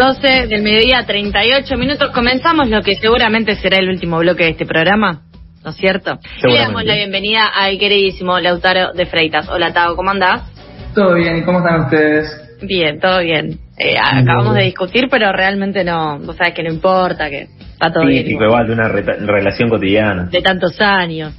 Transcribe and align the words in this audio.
12 0.00 0.46
del 0.46 0.62
mediodía, 0.62 1.04
38 1.04 1.76
minutos. 1.76 2.10
Comenzamos 2.12 2.70
lo 2.70 2.80
que 2.80 2.94
seguramente 2.94 3.54
será 3.56 3.76
el 3.76 3.90
último 3.90 4.18
bloque 4.18 4.44
de 4.44 4.50
este 4.52 4.64
programa, 4.64 5.24
¿no 5.62 5.72
es 5.72 5.76
cierto? 5.76 6.18
Y 6.42 6.50
le 6.50 6.58
damos 6.58 6.84
la 6.84 6.94
bienvenida 6.94 7.44
al 7.44 7.78
queridísimo 7.78 8.40
Lautaro 8.40 8.94
de 8.94 9.04
Freitas. 9.04 9.50
Hola, 9.50 9.74
Tao, 9.74 9.96
¿cómo 9.96 10.08
andás? 10.08 10.50
Todo 10.94 11.16
bien, 11.16 11.36
¿y 11.36 11.42
cómo 11.42 11.58
están 11.58 11.82
ustedes? 11.82 12.34
Bien, 12.62 12.98
todo 12.98 13.20
bien. 13.20 13.58
Eh, 13.76 13.96
acabamos 14.02 14.54
de 14.54 14.62
discutir, 14.62 15.08
pero 15.10 15.32
realmente 15.32 15.84
no, 15.84 16.18
vos 16.18 16.34
sabes 16.34 16.54
que 16.54 16.62
no 16.62 16.72
importa, 16.72 17.28
que 17.28 17.48
está 17.72 17.92
todo 17.92 18.06
bien. 18.06 18.24
Típico 18.24 18.44
igual 18.44 18.68
de 18.68 18.72
una 18.72 18.88
relación 18.88 19.68
cotidiana. 19.68 20.28
De 20.30 20.40
tantos 20.40 20.80
años. 20.80 21.34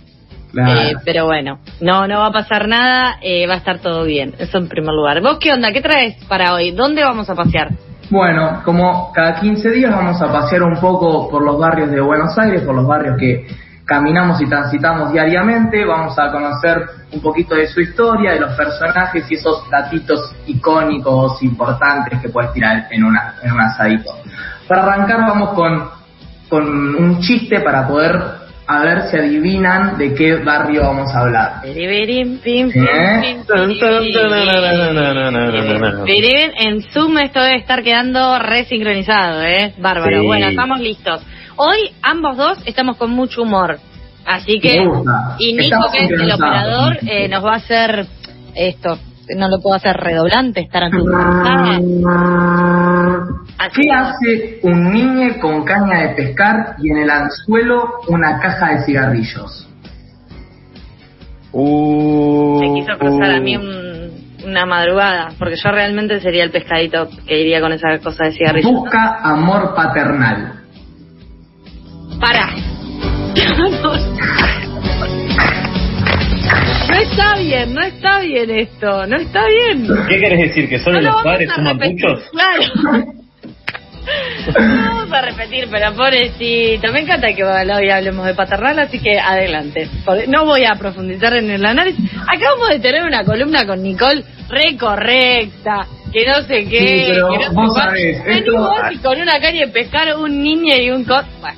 Claro. 0.52 0.82
Eh, 0.82 0.94
pero 1.04 1.26
bueno, 1.26 1.62
no, 1.80 2.06
no 2.08 2.20
va 2.20 2.28
a 2.28 2.32
pasar 2.32 2.68
nada, 2.68 3.18
eh, 3.24 3.48
va 3.48 3.56
a 3.56 3.58
estar 3.58 3.80
todo 3.80 4.04
bien. 4.04 4.36
Eso 4.38 4.60
en 4.60 4.68
primer 4.68 4.94
lugar. 4.94 5.20
¿Vos 5.22 5.40
qué 5.40 5.52
onda? 5.52 5.72
¿Qué 5.72 5.82
traes 5.82 6.24
para 6.26 6.54
hoy? 6.54 6.70
¿Dónde 6.70 7.04
vamos 7.04 7.28
a 7.28 7.34
pasear? 7.34 7.70
Bueno, 8.12 8.62
como 8.66 9.10
cada 9.14 9.40
15 9.40 9.70
días 9.70 9.96
vamos 9.96 10.22
a 10.22 10.30
pasear 10.30 10.64
un 10.64 10.78
poco 10.82 11.30
por 11.30 11.46
los 11.46 11.58
barrios 11.58 11.90
de 11.90 12.02
Buenos 12.02 12.38
Aires, 12.38 12.62
por 12.64 12.76
los 12.76 12.86
barrios 12.86 13.16
que 13.18 13.48
caminamos 13.86 14.42
y 14.42 14.50
transitamos 14.50 15.14
diariamente, 15.14 15.86
vamos 15.86 16.20
a 16.20 16.30
conocer 16.30 16.90
un 17.14 17.22
poquito 17.22 17.56
de 17.56 17.68
su 17.68 17.80
historia, 17.80 18.34
de 18.34 18.42
los 18.42 18.52
personajes 18.52 19.32
y 19.32 19.36
esos 19.36 19.70
datitos 19.70 20.36
icónicos, 20.46 21.42
importantes 21.42 22.20
que 22.20 22.28
puedes 22.28 22.52
tirar 22.52 22.88
en, 22.92 23.06
una, 23.06 23.36
en 23.44 23.54
un 23.54 23.62
asadito. 23.62 24.12
Para 24.68 24.84
arrancar 24.84 25.22
vamos 25.22 25.54
con, 25.54 25.90
con 26.50 26.96
un 26.96 27.20
chiste 27.22 27.62
para 27.62 27.88
poder 27.88 28.41
a 28.72 28.80
ver 28.82 29.10
si 29.10 29.18
adivinan 29.18 29.98
de 29.98 30.14
qué 30.14 30.36
barrio 30.36 30.82
vamos 30.84 31.14
a 31.14 31.20
hablar. 31.20 31.62
En 36.58 36.82
Zoom 36.82 37.18
esto 37.18 37.42
debe 37.42 37.58
estar 37.58 37.84
quedando 37.84 38.40
resincronizado, 38.40 39.44
¿eh? 39.44 39.74
Bárbaro. 39.78 40.24
Bueno, 40.24 40.48
estamos 40.48 40.80
listos. 40.80 41.22
Hoy 41.58 41.92
ambos 42.02 42.38
dos 42.38 42.58
estamos 42.66 42.98
con 42.98 43.12
mucho 43.12 43.42
humor. 43.44 43.80
Así 44.26 44.60
que, 44.60 44.84
y 45.40 45.54
Nico, 45.54 45.92
que 45.92 46.06
es 46.06 46.12
el 46.12 46.32
operador, 46.32 46.98
eh, 47.08 47.28
nos 47.28 47.44
va 47.44 47.54
a 47.54 47.58
hacer 47.58 48.06
esto, 48.56 48.98
no 49.38 49.48
lo 49.48 49.62
puedo 49.62 49.76
hacer 49.76 49.96
redoblante, 49.98 50.62
estar 50.62 50.84
¿Qué 53.74 53.90
hace 53.94 54.60
un 54.64 54.92
niño 54.92 55.40
con 55.40 55.64
caña 55.64 56.02
de 56.02 56.16
pescar 56.16 56.76
y 56.82 56.90
en 56.92 56.98
el 56.98 57.10
anzuelo 57.10 57.84
una 58.10 58.40
caja 58.40 58.74
de 58.76 58.86
cigarrillos? 58.86 59.68
Uh, 61.54 62.60
Me 62.60 62.74
quiso 62.80 62.98
cruzar 62.98 63.32
a 63.36 63.40
mí 63.40 63.56
un- 63.58 64.02
una 64.46 64.66
madrugada, 64.66 65.30
porque 65.38 65.56
yo 65.56 65.70
realmente 65.72 66.20
sería 66.20 66.44
el 66.44 66.52
pescadito 66.52 67.08
que 67.28 67.40
iría 67.42 67.62
con 67.62 67.72
esa 67.72 68.00
cosa 68.00 68.26
de 68.26 68.32
cigarrillo. 68.34 68.72
Busca 68.72 69.20
amor 69.24 69.76
paternal. 69.76 70.61
Está 77.12 77.38
bien, 77.40 77.74
no 77.74 77.82
está 77.82 78.20
bien 78.22 78.50
esto, 78.52 79.06
no 79.08 79.18
está 79.18 79.46
bien. 79.48 79.88
¿Qué 80.10 80.20
querés 80.20 80.40
decir? 80.50 80.70
¿Que 80.70 80.80
solo 80.80 81.02
No 81.02 81.12
los 81.12 81.24
padres 81.24 81.50
repetir, 81.56 81.96
puchos? 82.02 82.24
Claro. 82.32 83.12
No 84.60 84.96
vamos 84.96 85.14
a 85.14 85.22
repetir, 85.22 85.68
pero 85.72 85.94
pobrecito. 85.94 86.92
Me 86.92 87.02
encanta 87.02 87.34
que 87.36 87.44
hoy 87.44 87.90
hablemos 87.90 88.26
de 88.26 88.34
paternal, 88.34 88.80
así 88.80 89.00
que 89.00 89.20
adelante. 89.20 89.88
No 90.28 90.44
voy 90.46 90.66
a 90.66 90.74
profundizar 90.76 91.36
en 91.36 91.52
el 91.52 91.64
análisis. 91.64 92.04
Acabamos 92.28 92.70
de 92.70 92.80
tener 92.80 93.04
una 93.04 93.24
columna 93.24 93.66
con 93.68 93.82
Nicole 93.84 94.24
re 94.50 94.76
correcta, 94.78 95.86
que 96.12 96.26
no 96.26 96.42
sé 96.42 96.66
qué. 96.66 96.80
Sí, 97.06 97.06
pero 97.10 97.30
que 97.30 97.46
no 97.46 97.54
vos 97.54 97.76
sabés, 97.76 98.18
esto- 98.26 98.58
vos 98.58 98.80
y 98.92 98.98
con 98.98 99.22
una 99.22 99.40
caña 99.40 99.68
de 99.68 99.72
pescar 99.72 100.18
un 100.18 100.42
niño 100.42 100.76
y 100.78 100.90
un 100.90 101.06
cot. 101.06 101.26
Bueno, 101.40 101.58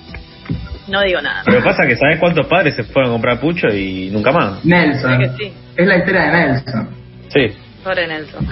no 0.87 1.01
digo 1.01 1.21
nada. 1.21 1.41
Pero 1.45 1.63
pasa 1.63 1.85
que 1.87 1.95
¿sabés 1.95 2.19
cuántos 2.19 2.47
padres 2.47 2.75
se 2.75 2.83
fueron 2.83 3.11
a 3.11 3.13
comprar 3.13 3.39
pucho 3.39 3.67
y 3.67 4.09
nunca 4.11 4.31
más? 4.31 4.63
Nelson. 4.65 5.21
Es 5.21 5.31
que 5.31 5.37
sí. 5.37 5.53
Es 5.75 5.87
la 5.87 5.97
historia 5.97 6.21
de 6.21 6.31
Nelson. 6.31 6.89
Sí. 7.29 7.47
Pobre 7.83 8.07
Nelson. 8.07 8.47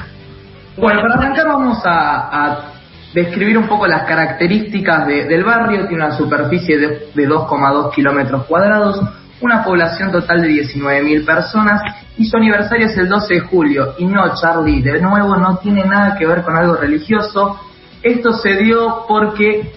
Bueno, 0.77 1.01
para 1.01 1.15
arrancar 1.15 1.47
vamos 1.47 1.85
a, 1.85 2.45
a 2.45 2.59
describir 3.13 3.57
un 3.57 3.67
poco 3.67 3.85
las 3.87 4.03
características 4.03 5.05
de- 5.07 5.25
del 5.25 5.43
barrio. 5.43 5.87
Tiene 5.87 6.05
una 6.05 6.15
superficie 6.17 6.77
de, 6.77 6.87
de 7.13 7.27
2,2 7.27 7.93
kilómetros 7.93 8.45
cuadrados, 8.45 9.01
una 9.41 9.63
población 9.63 10.11
total 10.11 10.41
de 10.41 10.47
19.000 10.49 11.25
personas 11.25 11.81
y 12.17 12.25
su 12.25 12.37
aniversario 12.37 12.87
es 12.87 12.97
el 12.97 13.09
12 13.09 13.33
de 13.35 13.39
julio. 13.41 13.95
Y 13.97 14.05
no, 14.05 14.33
Charlie, 14.35 14.81
de 14.81 15.01
nuevo 15.01 15.35
no 15.35 15.57
tiene 15.57 15.83
nada 15.83 16.15
que 16.17 16.25
ver 16.25 16.41
con 16.41 16.55
algo 16.55 16.75
religioso. 16.75 17.59
Esto 18.01 18.33
se 18.33 18.55
dio 18.55 19.05
porque 19.07 19.73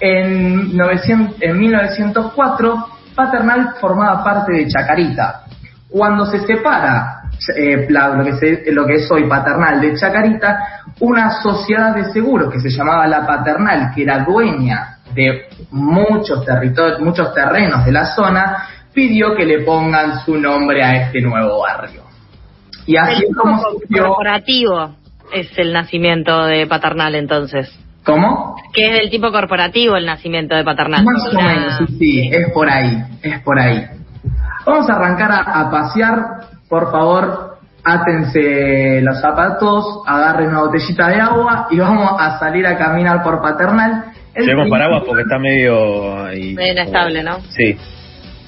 en, 0.00 0.76
900 0.76 1.36
en 1.42 1.58
1904 1.58 2.86
Paternal 3.14 3.74
formaba 3.80 4.22
parte 4.24 4.52
de 4.52 4.66
Chacarita. 4.68 5.42
Cuando 5.88 6.24
se 6.26 6.38
separa 6.46 7.22
eh, 7.56 7.86
lo, 7.88 8.24
que 8.24 8.32
se- 8.34 8.72
lo 8.72 8.86
que 8.86 8.94
es 8.94 9.10
hoy 9.10 9.28
Paternal 9.28 9.80
de 9.80 9.94
Chacarita, 9.94 10.58
una 11.00 11.30
sociedad 11.42 11.94
de 11.94 12.04
seguros 12.12 12.52
que 12.52 12.60
se 12.60 12.70
llamaba 12.70 13.06
La 13.06 13.26
Paternal, 13.26 13.92
que 13.94 14.02
era 14.04 14.24
dueña 14.24 14.98
de 15.14 15.46
muchos 15.72 16.44
territorios, 16.44 17.00
muchos 17.00 17.34
terrenos 17.34 17.84
de 17.84 17.92
la 17.92 18.04
zona, 18.14 18.68
pidió 18.94 19.34
que 19.34 19.44
le 19.44 19.60
pongan 19.64 20.20
su 20.24 20.36
nombre 20.36 20.82
a 20.84 20.96
este 21.06 21.20
nuevo 21.20 21.62
barrio. 21.62 22.02
Y 22.86 22.96
así 22.96 23.22
El 23.24 23.30
es 23.30 23.36
como 23.36 23.60
surgió. 23.60 24.04
corporativo 24.06 24.94
es 25.32 25.48
el 25.58 25.72
nacimiento 25.72 26.44
de 26.46 26.66
paternal 26.66 27.14
entonces. 27.16 27.68
¿Cómo? 28.04 28.56
Que 28.72 28.86
es 28.86 28.92
del 29.00 29.10
tipo 29.10 29.30
corporativo 29.30 29.96
el 29.96 30.06
nacimiento 30.06 30.54
de 30.54 30.64
paternal. 30.64 31.04
Más 31.04 31.28
o 31.28 31.40
menos, 31.40 31.78
sí, 31.78 31.96
sí, 31.98 32.30
es 32.32 32.50
por 32.52 32.68
ahí, 32.68 33.02
es 33.22 33.40
por 33.40 33.58
ahí. 33.58 33.84
Vamos 34.66 34.88
a 34.88 34.94
arrancar 34.94 35.32
a, 35.32 35.60
a 35.60 35.70
pasear, 35.70 36.18
por 36.68 36.90
favor, 36.90 37.58
átense 37.84 39.00
los 39.02 39.20
zapatos, 39.20 40.02
agarren 40.06 40.50
una 40.50 40.60
botellita 40.60 41.08
de 41.08 41.20
agua 41.20 41.68
y 41.70 41.78
vamos 41.78 42.10
a 42.18 42.38
salir 42.38 42.66
a 42.66 42.76
caminar 42.76 43.22
por 43.22 43.40
Paternal. 43.42 44.04
Llevemos 44.36 44.68
paraguas 44.70 45.02
porque 45.06 45.22
está 45.22 45.38
medio... 45.38 46.24
ahí, 46.24 46.54
Medio 46.54 46.72
inestable, 46.72 47.22
¿no? 47.22 47.40
Sí. 47.50 47.76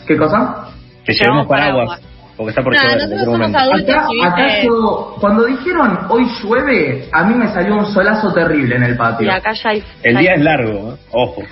¿Qué 0.06 0.16
cosa? 0.16 0.68
Que 1.04 1.12
llevemos 1.12 1.46
paraguas 1.46 1.88
paraguas. 1.88 2.11
Porque 2.36 2.50
está 2.50 2.62
por 2.62 2.74
No, 2.74 2.80
llover 2.82 3.00
en 3.00 3.10
nosotros 3.10 3.10
cualquier 3.10 3.24
somos 3.24 3.38
momento. 3.38 3.58
adultos. 3.58 4.32
Acá, 4.32 4.62
yo- 4.62 5.16
cuando 5.20 5.44
dijeron 5.44 5.98
hoy 6.08 6.26
llueve, 6.42 7.08
a 7.12 7.24
mí 7.24 7.34
me 7.34 7.48
salió 7.52 7.76
un 7.76 7.86
solazo 7.86 8.32
terrible 8.32 8.76
en 8.76 8.82
el 8.84 8.94
Y 8.94 8.98
patio. 8.98 9.32
acá 9.32 9.52
ya 9.52 9.70
hay. 9.70 9.84
El 10.02 10.14
ya 10.14 10.20
día 10.20 10.30
hay- 10.32 10.38
es 10.38 10.44
largo, 10.44 10.92
¿eh? 10.94 10.96
ojo. 11.12 11.42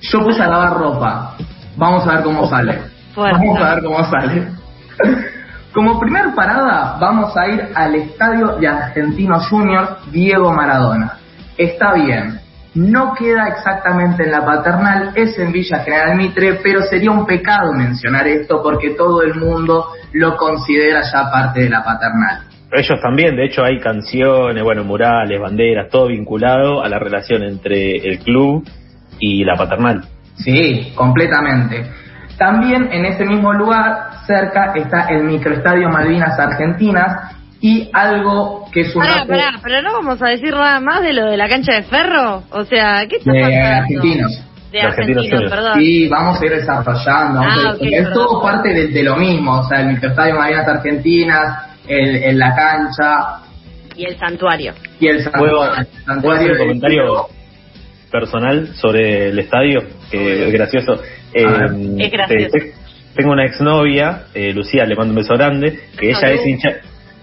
Yo 0.00 0.20
puse 0.20 0.42
a 0.42 0.48
lavar 0.48 0.78
ropa. 0.78 1.36
Vamos 1.76 2.06
a 2.06 2.14
ver 2.14 2.22
cómo 2.24 2.48
sale. 2.48 2.78
Vamos 3.16 3.60
a 3.60 3.74
ver 3.74 3.84
cómo 3.84 4.04
sale. 4.10 4.48
Como 5.72 5.98
primer 5.98 6.34
parada, 6.34 6.98
vamos 7.00 7.34
a 7.34 7.46
ir 7.48 7.66
al 7.74 7.94
estadio 7.94 8.56
de 8.58 8.68
Argentinos 8.68 9.48
Juniors 9.48 9.88
Diego 10.10 10.52
Maradona. 10.52 11.14
Está 11.56 11.94
bien, 11.94 12.40
no 12.74 13.14
queda 13.14 13.48
exactamente 13.48 14.24
en 14.24 14.30
la 14.30 14.44
paternal, 14.44 15.12
es 15.14 15.38
en 15.38 15.52
Villa 15.52 15.80
General 15.80 16.16
Mitre, 16.16 16.60
pero 16.62 16.82
sería 16.82 17.10
un 17.10 17.26
pecado 17.26 17.72
mencionar 17.72 18.26
esto 18.26 18.62
porque 18.62 18.90
todo 18.90 19.22
el 19.22 19.34
mundo 19.34 19.88
lo 20.12 20.36
considera 20.36 21.02
ya 21.02 21.30
parte 21.30 21.60
de 21.60 21.70
la 21.70 21.84
paternal. 21.84 22.44
Ellos 22.70 22.98
también, 23.02 23.36
de 23.36 23.44
hecho 23.44 23.62
hay 23.62 23.78
canciones, 23.78 24.62
bueno, 24.62 24.82
murales, 24.84 25.38
banderas, 25.38 25.90
todo 25.90 26.08
vinculado 26.08 26.82
a 26.82 26.88
la 26.88 26.98
relación 26.98 27.42
entre 27.42 27.96
el 27.96 28.18
club 28.20 28.66
y 29.18 29.44
la 29.44 29.56
paternal. 29.56 30.04
Sí, 30.36 30.92
completamente. 30.94 31.84
También 32.38 32.88
en 32.90 33.04
ese 33.04 33.26
mismo 33.26 33.52
lugar, 33.52 34.24
cerca, 34.26 34.72
está 34.74 35.08
el 35.08 35.24
microestadio 35.24 35.90
Malvinas 35.90 36.38
Argentinas 36.38 37.36
y 37.62 37.88
algo 37.92 38.68
que 38.72 38.80
es 38.80 38.94
un 38.94 39.02
Pará, 39.02 39.14
dato 39.20 39.28
pará, 39.28 39.60
pero 39.62 39.80
no 39.82 39.92
vamos 39.92 40.20
a 40.20 40.28
decir 40.28 40.50
nada 40.50 40.80
más 40.80 41.00
de 41.02 41.12
lo 41.14 41.30
de 41.30 41.36
la 41.36 41.48
cancha 41.48 41.72
de 41.74 41.84
ferro. 41.84 42.42
O 42.50 42.64
sea, 42.64 43.06
¿qué 43.08 43.16
está 43.16 43.32
de 43.32 43.40
pasando? 43.40 43.66
argentinos. 43.76 44.32
De 44.72 44.78
De 44.78 44.80
Argentinos 44.84 45.24
argentinos, 45.26 45.50
perdón. 45.52 45.78
Sí, 45.78 46.08
vamos 46.08 46.40
a 46.40 46.44
ir 46.46 46.50
desarrollando. 46.52 47.40
Ah, 47.40 47.44
a 47.44 47.56
ir- 47.56 47.66
ok, 47.76 47.78
es 47.82 47.90
perdón. 48.04 48.12
todo 48.14 48.42
parte 48.42 48.68
de, 48.74 48.88
de 48.88 49.02
lo 49.04 49.16
mismo, 49.16 49.60
o 49.60 49.68
sea, 49.68 49.80
el 49.80 49.86
microestadio 49.88 50.34
Malvinas 50.34 50.66
Argentinas, 50.68 51.66
el, 51.86 52.16
el- 52.16 52.38
la 52.38 52.54
cancha 52.54 53.42
Y 53.96 54.04
el 54.06 54.18
santuario. 54.18 54.72
y 54.98 55.06
el 55.08 55.22
¿Puedo, 55.30 55.62
santuario. 55.64 55.86
el 56.14 56.20
puedo 56.22 56.34
hacer 56.36 56.50
un 56.52 56.58
comentario 56.58 57.26
personal 58.10 58.74
sobre 58.74 59.28
el 59.28 59.38
estadio? 59.38 59.82
Que 60.10 60.46
es 60.48 60.52
gracioso. 60.52 60.94
Eh. 61.34 61.46
Es 61.98 62.10
gracioso. 62.10 62.48
te- 62.52 62.60
te- 62.60 62.72
tengo 63.14 63.32
una 63.32 63.44
exnovia, 63.44 64.22
eh, 64.34 64.52
Lucía, 64.54 64.84
le 64.86 64.96
mando 64.96 65.12
un 65.12 65.16
beso 65.16 65.34
grande, 65.34 65.78
que 65.98 66.10
ella 66.10 66.30
es 66.32 66.46
hincha 66.46 66.70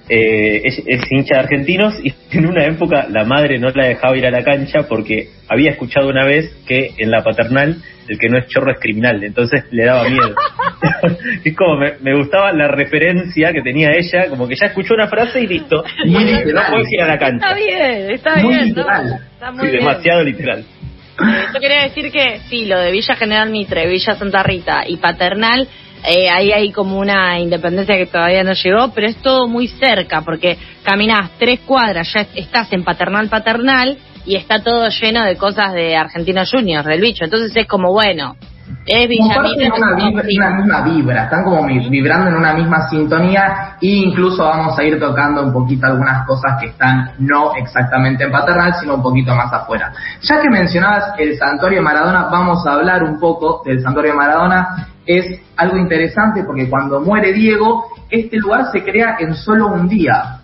eh, 0.10 0.62
es, 0.64 0.82
es, 0.86 1.02
hincha 1.12 1.36
de 1.36 1.40
argentinos 1.42 1.94
y 2.04 2.14
en 2.38 2.48
una 2.48 2.66
época 2.66 3.08
la 3.10 3.24
madre 3.26 3.60
no 3.60 3.70
la 3.70 3.88
dejaba 3.88 4.18
ir 4.18 4.26
a 4.26 4.32
la 4.32 4.44
cancha 4.44 4.88
porque 4.88 5.30
había 5.48 5.72
escuchado 5.72 6.10
una 6.10 6.26
vez 6.26 6.52
que 6.68 6.94
en 6.98 7.12
la 7.12 7.24
paternal 7.24 7.78
el 8.08 8.18
que 8.18 8.28
no 8.28 8.40
es 8.40 8.48
chorro 8.48 8.72
es 8.72 8.80
criminal, 8.80 9.24
entonces 9.24 9.66
le 9.70 9.86
daba 9.86 10.10
miedo. 10.10 10.34
es 11.44 11.56
como 11.56 11.78
me, 11.78 12.16
gustaba 12.16 12.52
la 12.54 12.68
referencia 12.68 13.54
que 13.54 13.62
tenía 13.62 13.92
ella, 13.92 14.30
como 14.30 14.48
que 14.48 14.56
ya 14.56 14.68
escuchó 14.68 14.96
una 14.96 15.08
frase 15.08 15.42
y 15.42 15.48
listo. 15.48 15.84
Muy 16.06 16.24
literal. 16.24 16.72
No 16.72 16.80
ir 16.80 17.02
a 17.02 17.08
la 17.08 17.18
cancha. 17.18 17.48
Está 17.48 17.56
bien, 17.56 18.12
está 18.12 18.36
bien. 18.36 18.68
Está 18.70 19.52
muy 19.52 19.68
demasiado 19.70 20.24
literal. 20.24 20.60
Eh, 20.60 21.46
yo 21.54 21.60
quería 21.60 21.84
decir 21.84 22.12
que 22.12 22.40
sí, 22.50 22.66
lo 22.66 22.80
de 22.80 22.92
Villa 22.92 23.16
General 23.16 23.50
Mitre, 23.50 23.88
Villa 23.88 24.16
Santa 24.16 24.42
Rita 24.42 24.84
y 24.88 24.98
Paternal 24.98 25.68
eh, 26.04 26.30
ahí 26.30 26.52
hay 26.52 26.72
como 26.72 26.98
una 26.98 27.40
independencia 27.40 27.98
que 27.98 28.06
todavía 28.06 28.44
no 28.44 28.54
llegó, 28.54 28.92
pero 28.94 29.08
es 29.08 29.18
todo 29.18 29.48
muy 29.48 29.68
cerca, 29.68 30.22
porque 30.22 30.58
caminás 30.84 31.32
tres 31.38 31.60
cuadras, 31.62 32.12
ya 32.14 32.28
estás 32.36 32.72
en 32.72 32.84
paternal 32.84 33.30
paternal 33.30 33.98
y 34.26 34.36
está 34.36 34.62
todo 34.64 34.88
lleno 34.90 35.26
de 35.26 35.36
cosas 35.36 35.74
de 35.74 35.96
Argentino 35.96 36.44
Juniors, 36.50 36.86
del 36.86 37.02
bicho. 37.02 37.26
Entonces 37.26 37.56
es 37.56 37.68
como, 37.68 37.92
bueno, 37.92 38.36
es. 38.90 39.10
Una, 39.20 39.96
vibra, 39.96 40.24
una 40.36 40.50
misma 40.58 40.82
vibra, 40.82 41.24
están 41.24 41.44
como 41.44 41.66
vibrando 41.66 42.30
en 42.30 42.36
una 42.36 42.54
misma 42.54 42.90
sintonía 42.90 43.78
e 43.82 43.88
incluso 43.88 44.44
vamos 44.44 44.78
a 44.78 44.84
ir 44.84 45.00
tocando 45.00 45.44
un 45.44 45.54
poquito 45.54 45.88
algunas 45.88 46.26
cosas 46.26 46.60
que 46.60 46.68
están 46.68 47.12
no 47.20 47.56
exactamente 47.56 48.24
en 48.24 48.32
paternal, 48.32 48.74
sino 48.80 48.96
un 48.96 49.04
poquito 49.04 49.36
más 49.36 49.52
afuera. 49.54 49.94
Ya 50.22 50.42
que 50.42 50.50
mencionabas 50.50 51.14
el 51.18 51.38
Santuario 51.38 51.82
Maradona, 51.82 52.28
vamos 52.32 52.66
a 52.66 52.74
hablar 52.74 53.04
un 53.04 53.20
poco 53.20 53.62
del 53.66 53.82
Santuario 53.82 54.16
Maradona 54.16 54.88
es 55.10 55.42
algo 55.58 55.78
interesante 55.78 56.44
porque 56.44 56.70
cuando 56.70 57.00
muere 57.02 57.34
Diego, 57.34 57.86
este 58.12 58.38
lugar 58.38 58.72
se 58.72 58.84
crea 58.84 59.18
en 59.20 59.34
solo 59.34 59.68
un 59.68 59.90
día. 59.90 60.40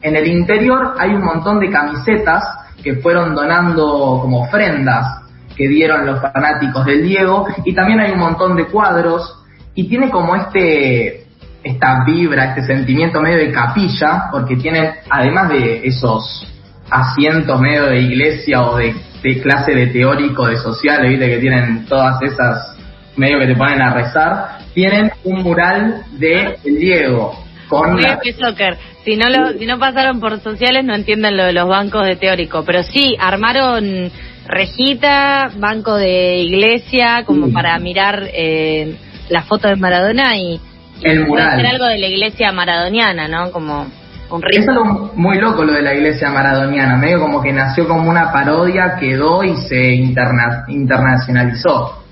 En 0.00 0.16
el 0.16 0.26
interior 0.26 0.94
hay 0.98 1.10
un 1.10 1.22
montón 1.22 1.60
de 1.60 1.70
camisetas 1.70 2.42
que 2.82 2.94
fueron 2.96 3.34
donando 3.34 4.18
como 4.22 4.44
ofrendas 4.44 5.19
que 5.60 5.68
dieron 5.68 6.06
los 6.06 6.22
fanáticos 6.22 6.86
del 6.86 7.02
Diego 7.02 7.46
y 7.66 7.74
también 7.74 8.00
hay 8.00 8.12
un 8.12 8.18
montón 8.18 8.56
de 8.56 8.64
cuadros 8.64 9.44
y 9.74 9.86
tiene 9.88 10.08
como 10.08 10.34
este 10.34 11.26
esta 11.62 12.02
vibra, 12.06 12.54
este 12.54 12.62
sentimiento 12.62 13.20
medio 13.20 13.36
de 13.36 13.52
capilla, 13.52 14.30
porque 14.32 14.56
tiene, 14.56 14.94
además 15.10 15.50
de 15.50 15.86
esos 15.86 16.46
asientos 16.88 17.60
medio 17.60 17.84
de 17.88 18.00
iglesia 18.00 18.62
o 18.62 18.78
de, 18.78 18.94
clase 19.42 19.72
de 19.72 19.88
teórico, 19.88 20.46
de 20.46 20.56
social, 20.56 21.06
¿viste? 21.06 21.28
que 21.28 21.36
tienen 21.36 21.84
todas 21.84 22.22
esas 22.22 22.78
medio 23.16 23.38
que 23.38 23.48
te 23.48 23.54
ponen 23.54 23.82
a 23.82 23.92
rezar, 23.92 24.60
tienen 24.72 25.12
un 25.24 25.42
mural 25.42 26.04
de 26.12 26.56
Diego. 26.64 27.38
Con 27.68 28.00
soccer. 28.00 28.78
Si 29.04 29.14
no, 29.16 29.28
lo, 29.28 29.58
si 29.58 29.66
no 29.66 29.78
pasaron 29.78 30.20
por 30.20 30.40
sociales 30.40 30.86
no 30.86 30.94
entienden 30.94 31.36
lo 31.36 31.44
de 31.44 31.52
los 31.52 31.68
bancos 31.68 32.06
de 32.06 32.16
teórico, 32.16 32.64
pero 32.64 32.82
sí, 32.82 33.14
armaron 33.20 34.10
rejita, 34.50 35.50
banco 35.56 35.96
de 35.96 36.38
iglesia, 36.38 37.24
como 37.24 37.52
para 37.52 37.78
mirar 37.78 38.28
eh, 38.32 38.96
la 39.28 39.42
foto 39.42 39.68
de 39.68 39.76
Maradona 39.76 40.36
y, 40.36 40.60
el 41.02 41.26
mural. 41.26 41.64
algo 41.64 41.86
de 41.86 41.98
la 41.98 42.06
iglesia 42.08 42.52
maradoniana, 42.52 43.26
¿no? 43.28 43.50
Como 43.52 43.86
un 44.30 44.42
Es 44.50 44.68
algo 44.68 45.12
muy 45.14 45.38
loco 45.38 45.64
lo 45.64 45.72
de 45.72 45.82
la 45.82 45.94
iglesia 45.94 46.30
maradoniana, 46.30 46.96
medio 46.96 47.20
como 47.20 47.42
que 47.42 47.52
nació 47.52 47.88
como 47.88 48.08
una 48.08 48.32
parodia, 48.32 48.96
quedó 48.98 49.42
y 49.42 49.56
se 49.56 49.94
interna 49.94 50.64
internacionalizó. 50.68 52.02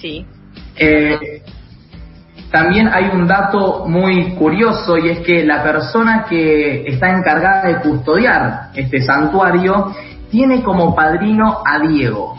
Sí. 0.00 0.24
Eh, 0.76 1.42
también 2.50 2.88
hay 2.88 3.10
un 3.12 3.26
dato 3.26 3.84
muy 3.86 4.34
curioso 4.34 4.96
y 4.96 5.10
es 5.10 5.18
que 5.20 5.44
la 5.44 5.62
persona 5.62 6.24
que 6.28 6.86
está 6.86 7.10
encargada 7.10 7.68
de 7.68 7.80
custodiar 7.80 8.68
este 8.74 9.02
santuario 9.02 9.92
tiene 10.30 10.62
como 10.62 10.94
padrino 10.94 11.58
a 11.64 11.78
Diego. 11.80 12.36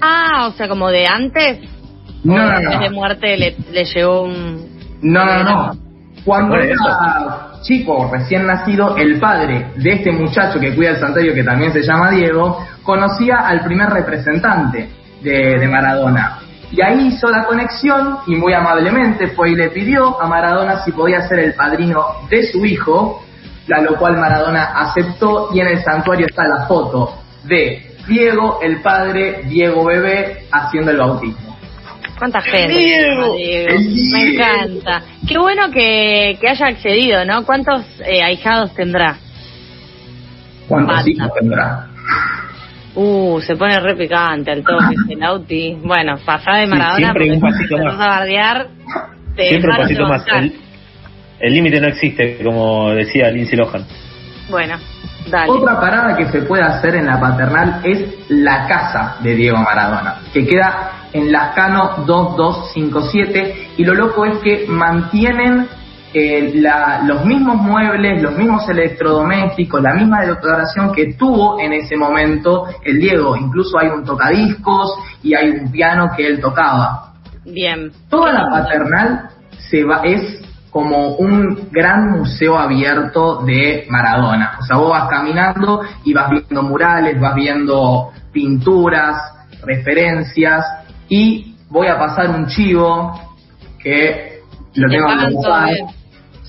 Ah, 0.00 0.48
o 0.48 0.52
sea, 0.52 0.68
como 0.68 0.88
de 0.88 1.06
antes. 1.06 1.68
No, 2.24 2.36
no, 2.36 2.60
no. 2.60 2.78
de 2.80 2.90
muerte 2.90 3.36
le, 3.36 3.56
le 3.72 3.84
llegó 3.84 4.22
un. 4.22 4.98
No, 5.02 5.24
no, 5.24 5.44
no. 5.44 5.72
Cuando 6.24 6.56
era 6.56 6.76
chico, 7.62 8.10
recién 8.12 8.46
nacido, 8.46 8.96
el 8.96 9.18
padre 9.18 9.72
de 9.76 9.92
este 9.92 10.12
muchacho 10.12 10.58
que 10.58 10.74
cuida 10.74 10.90
el 10.90 11.00
santuario, 11.00 11.34
que 11.34 11.44
también 11.44 11.72
se 11.72 11.82
llama 11.82 12.10
Diego, 12.10 12.64
conocía 12.82 13.36
al 13.46 13.60
primer 13.60 13.88
representante 13.90 14.90
de, 15.22 15.68
Maradona. 15.68 16.38
Y 16.72 16.80
ahí 16.82 17.08
hizo 17.08 17.28
la 17.28 17.44
conexión 17.44 18.18
y 18.26 18.36
muy 18.36 18.52
amablemente 18.52 19.28
fue 19.28 19.50
y 19.50 19.54
le 19.56 19.70
pidió 19.70 20.20
a 20.20 20.26
Maradona 20.28 20.84
si 20.84 20.92
podía 20.92 21.20
ser 21.22 21.40
el 21.40 21.54
padrino 21.54 22.04
de 22.28 22.44
su 22.44 22.64
hijo, 22.64 23.22
a 23.72 23.80
lo 23.80 23.96
cual 23.96 24.16
Maradona 24.16 24.72
aceptó 24.74 25.50
y 25.52 25.60
en 25.60 25.68
el 25.68 25.82
santuario 25.82 26.26
está 26.26 26.46
la 26.46 26.66
foto 26.66 27.14
de 27.44 27.90
Diego, 28.06 28.58
el 28.62 28.80
padre, 28.80 29.42
Diego 29.44 29.84
bebé, 29.84 30.46
haciendo 30.50 30.90
el 30.90 30.96
bautismo. 30.98 31.56
¿Cuánta 32.18 32.40
gente? 32.42 32.74
Diego. 32.74 33.34
Me 33.34 34.34
encanta. 34.34 35.02
Qué 35.26 35.38
bueno 35.38 35.70
que, 35.70 36.38
haya 36.46 36.66
accedido, 36.66 37.24
¿no? 37.24 37.44
¿Cuántos 37.44 37.82
eh, 38.04 38.22
ahijados 38.22 38.74
tendrá? 38.74 39.16
¿Cuántos 40.68 41.06
hijos 41.06 41.30
tendrá? 41.38 41.86
Uh, 42.94 43.40
se 43.40 43.56
pone 43.56 43.78
re 43.80 43.94
picante 43.94 44.50
al 44.50 44.62
toque 44.62 44.94
el 45.10 45.22
Auti. 45.22 45.78
Bueno, 45.82 46.16
pasá 46.24 46.56
de 46.56 46.66
Maradona. 46.66 46.96
siempre 46.96 47.32
un 47.32 47.40
pasito 47.40 47.78
más. 47.78 47.94
A 47.94 48.06
bardear, 48.08 48.66
siempre 49.36 49.70
un 49.70 49.76
pasito 49.76 50.06
más. 50.06 50.24
El 50.28 50.52
límite 51.40 51.80
no 51.80 51.88
existe, 51.88 52.38
como 52.42 52.90
decía 52.90 53.30
Lindsay 53.30 53.56
Lohan. 53.58 53.84
Bueno, 54.50 54.76
dale. 55.30 55.50
Otra 55.50 55.80
parada 55.80 56.16
que 56.16 56.26
se 56.26 56.42
puede 56.42 56.62
hacer 56.62 56.96
en 56.96 57.06
la 57.06 57.20
paternal 57.20 57.80
es 57.84 58.28
la 58.28 58.66
casa 58.66 59.16
de 59.22 59.34
Diego 59.34 59.58
Maradona, 59.58 60.20
que 60.32 60.46
queda 60.46 61.06
en 61.12 61.32
Lascano 61.32 62.04
2257 62.06 63.68
y 63.76 63.84
lo 63.84 63.94
loco 63.94 64.24
es 64.24 64.38
que 64.38 64.66
mantienen 64.68 65.68
eh, 66.12 66.52
la, 66.56 67.02
los 67.04 67.24
mismos 67.24 67.56
muebles, 67.56 68.20
los 68.20 68.36
mismos 68.36 68.68
electrodomésticos, 68.68 69.80
la 69.80 69.94
misma 69.94 70.22
decoración 70.22 70.92
que 70.92 71.14
tuvo 71.14 71.60
en 71.60 71.72
ese 71.72 71.96
momento 71.96 72.66
el 72.84 72.98
Diego. 72.98 73.36
Incluso 73.36 73.78
hay 73.78 73.88
un 73.88 74.04
tocadiscos 74.04 74.94
y 75.22 75.34
hay 75.34 75.50
un 75.50 75.70
piano 75.70 76.10
que 76.16 76.26
él 76.26 76.40
tocaba. 76.40 77.12
Bien. 77.44 77.92
Toda 78.08 78.32
la 78.32 78.50
paternal 78.50 79.30
se 79.70 79.84
va, 79.84 80.02
es 80.02 80.39
como 80.70 81.16
un 81.16 81.68
gran 81.70 82.12
museo 82.12 82.56
abierto 82.56 83.42
de 83.44 83.86
Maradona. 83.88 84.58
O 84.60 84.64
sea, 84.64 84.76
vos 84.76 84.90
vas 84.90 85.08
caminando 85.08 85.82
y 86.04 86.12
vas 86.12 86.30
viendo 86.30 86.62
murales, 86.62 87.20
vas 87.20 87.34
viendo 87.34 88.10
pinturas, 88.32 89.16
referencias 89.64 90.64
y 91.08 91.56
voy 91.68 91.88
a 91.88 91.98
pasar 91.98 92.30
un 92.30 92.46
chivo 92.46 93.12
que 93.82 94.40
lo 94.74 94.88
tengo 94.88 95.06
que 95.08 96.00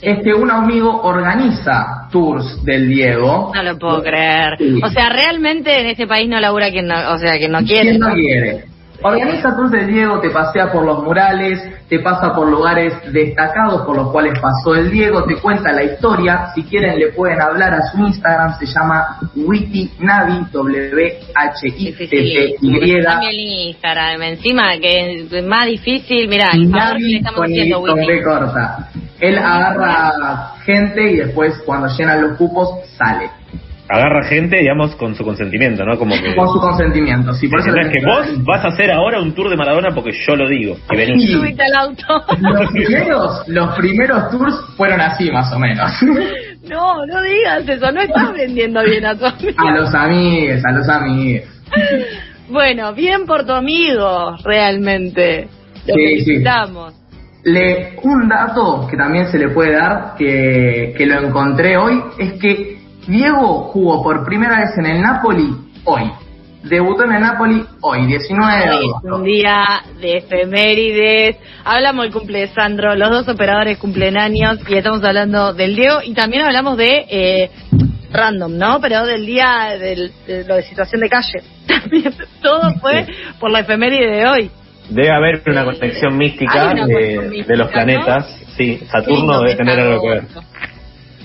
es 0.02 0.24
que 0.24 0.34
un 0.34 0.50
amigo 0.50 1.02
organiza 1.04 2.08
tours 2.12 2.64
del 2.66 2.90
Diego. 2.90 3.52
No 3.54 3.62
lo 3.62 3.78
puedo 3.78 4.02
creer. 4.02 4.58
O 4.84 4.90
sea, 4.90 5.10
realmente 5.10 5.80
en 5.80 5.88
este 5.88 6.08
país 6.08 6.28
no 6.28 6.40
labura 6.40 6.72
quien 6.72 6.88
no, 6.88 7.13
o 7.13 7.18
sea, 7.20 7.38
quien 7.38 7.51
no 7.51 7.60
quiere. 7.60 7.90
¿Quién 7.90 8.00
no 8.00 8.13
quiere? 8.13 8.66
Organiza 9.03 9.55
tours 9.55 9.72
del 9.72 9.88
Diego, 9.88 10.20
te 10.20 10.29
pasea 10.29 10.72
por 10.72 10.86
los 10.86 11.03
murales, 11.03 11.60
te 11.89 12.00
pasa 12.00 12.36
por 12.36 12.48
lugares 12.48 12.93
destacados 13.12 13.81
por 13.81 13.96
los 13.96 14.12
cuales 14.12 14.38
pasó 14.39 14.75
el 14.75 14.91
Diego, 14.91 15.24
te 15.24 15.38
cuenta 15.38 15.72
la 15.72 15.84
historia. 15.84 16.51
Si 16.53 16.62
quieren 16.63 17.00
le 17.00 17.08
pueden 17.08 17.41
hablar 17.41 17.74
a 17.74 17.81
su 17.91 17.98
Instagram, 17.98 18.60
se 18.60 18.67
llama 18.67 19.17
Witinavi, 19.36 20.46
W-H-I-T-T-Y. 20.51 22.03
También 23.03 23.34
Instagram, 23.70 24.22
encima 24.22 24.77
que 24.79 25.24
es 25.24 25.43
más 25.46 25.65
difícil, 25.65 26.27
mirá, 26.27 26.53
le 26.53 27.17
estamos 27.17 27.41
haciendo, 27.41 27.81
corta. 28.24 28.89
Él 29.20 29.38
agarra 29.38 30.53
gente 30.63 31.12
y 31.12 31.17
después 31.17 31.62
cuando 31.65 31.88
llenan 31.88 32.22
los 32.22 32.38
cupos 32.38 32.70
sale. 32.98 33.29
Agarra 33.91 34.24
gente, 34.24 34.57
digamos, 34.57 34.95
con 34.95 35.15
su 35.15 35.24
consentimiento, 35.24 35.83
¿no? 35.86 35.98
Como 35.98 36.15
que... 36.15 36.33
Con 36.36 36.48
su 36.48 36.60
consentimiento, 36.60 37.33
sí. 37.33 37.50
Por 37.50 37.60
eso 37.60 37.75
es 37.75 37.89
que 37.89 38.05
vos 38.05 38.43
vas 38.45 38.63
a 38.63 38.69
hacer 38.69 38.91
ahora 38.91 39.19
un 39.19 39.33
tour 39.33 39.50
de 39.50 39.57
Maradona 39.57 39.89
porque 39.93 40.12
yo 40.25 40.36
lo 40.36 40.48
digo. 40.48 40.77
Y 40.89 40.95
venís. 40.95 41.60
al 41.60 41.75
auto. 41.75 42.24
Los 42.39 42.71
primeros, 42.71 43.48
los 43.48 43.75
primeros 43.75 44.29
tours 44.31 44.55
fueron 44.77 45.01
así, 45.01 45.29
más 45.31 45.51
o 45.53 45.60
menos. 45.60 45.91
No, 46.63 47.05
no 47.05 47.21
digas 47.24 47.67
eso, 47.67 47.91
no 47.91 48.01
estás 48.01 48.33
vendiendo 48.33 48.83
bien 48.83 49.05
a 49.05 49.17
tu 49.17 49.25
amigo. 49.25 49.57
A 49.57 49.71
los 49.71 49.93
amigos, 49.93 50.62
a 50.63 50.71
los 50.71 50.88
amigos. 50.88 51.50
Bueno, 52.50 52.93
bien 52.93 53.25
por 53.25 53.45
tu 53.45 53.53
amigo, 53.53 54.36
realmente. 54.43 55.48
Lo 55.88 55.93
sí, 55.93 56.03
felicitamos. 56.03 56.93
Le, 57.43 57.98
un 58.03 58.29
dato 58.29 58.88
que 58.89 58.95
también 58.95 59.27
se 59.31 59.39
le 59.39 59.50
puede 59.50 59.74
dar, 59.74 60.13
que, 60.17 60.93
que 60.95 61.05
lo 61.05 61.27
encontré 61.27 61.77
hoy, 61.77 62.00
es 62.19 62.33
que 62.33 62.71
Diego 63.08 63.70
jugó 63.72 64.03
por 64.03 64.24
primera 64.25 64.60
vez 64.60 64.77
en 64.77 64.86
el 64.86 65.01
Napoli 65.01 65.53
hoy. 65.86 66.12
debutó 66.63 67.05
en 67.05 67.13
el 67.13 67.22
Napoli 67.22 67.65
hoy, 67.81 68.05
19 68.05 68.53
de 68.58 68.63
es 68.63 68.70
agosto. 68.70 69.15
un 69.15 69.24
día 69.24 69.65
de 70.00 70.17
efemérides. 70.17 71.38
Hablamos 71.65 72.03
del 72.05 72.13
cumple 72.13 72.39
de 72.41 72.48
Sandro, 72.50 72.96
los 72.96 73.10
dos 73.10 73.27
operadores 73.27 73.77
cumplen 73.79 74.17
años 74.17 74.60
y 74.70 74.75
estamos 74.75 75.03
hablando 75.03 75.53
del 75.53 75.75
Diego 75.75 76.00
y 76.03 76.13
también 76.13 76.43
hablamos 76.43 76.77
de 76.77 77.05
eh, 77.10 77.50
random, 78.12 78.58
¿no? 78.58 78.79
Pero 78.79 79.05
del 79.05 79.25
día 79.25 79.75
del- 79.79 80.12
de 80.27 80.46
lo 80.46 80.55
de 80.55 80.63
situación 80.63 81.01
de 81.01 81.10
calle. 81.10 81.41
También 81.67 82.13
todo 82.41 82.74
fue 82.79 83.08
por 83.39 83.50
la 83.50 83.62
efeméride 83.62 84.08
de 84.17 84.27
hoy. 84.27 84.51
Debe 84.89 85.10
haber 85.12 85.41
una 85.48 85.63
conexión 85.63 86.17
mística, 86.17 86.72
una 86.74 86.86
de, 86.86 86.93
conexión 86.93 87.29
mística, 87.29 87.48
de 87.53 87.58
los 87.58 87.67
¿no? 87.67 87.74
planetas. 87.74 88.25
Sí, 88.58 88.77
Saturno 88.91 89.39
debe 89.41 89.55
tener 89.55 89.79
algo 89.79 90.01
que 90.01 90.10
ver. 90.10 90.24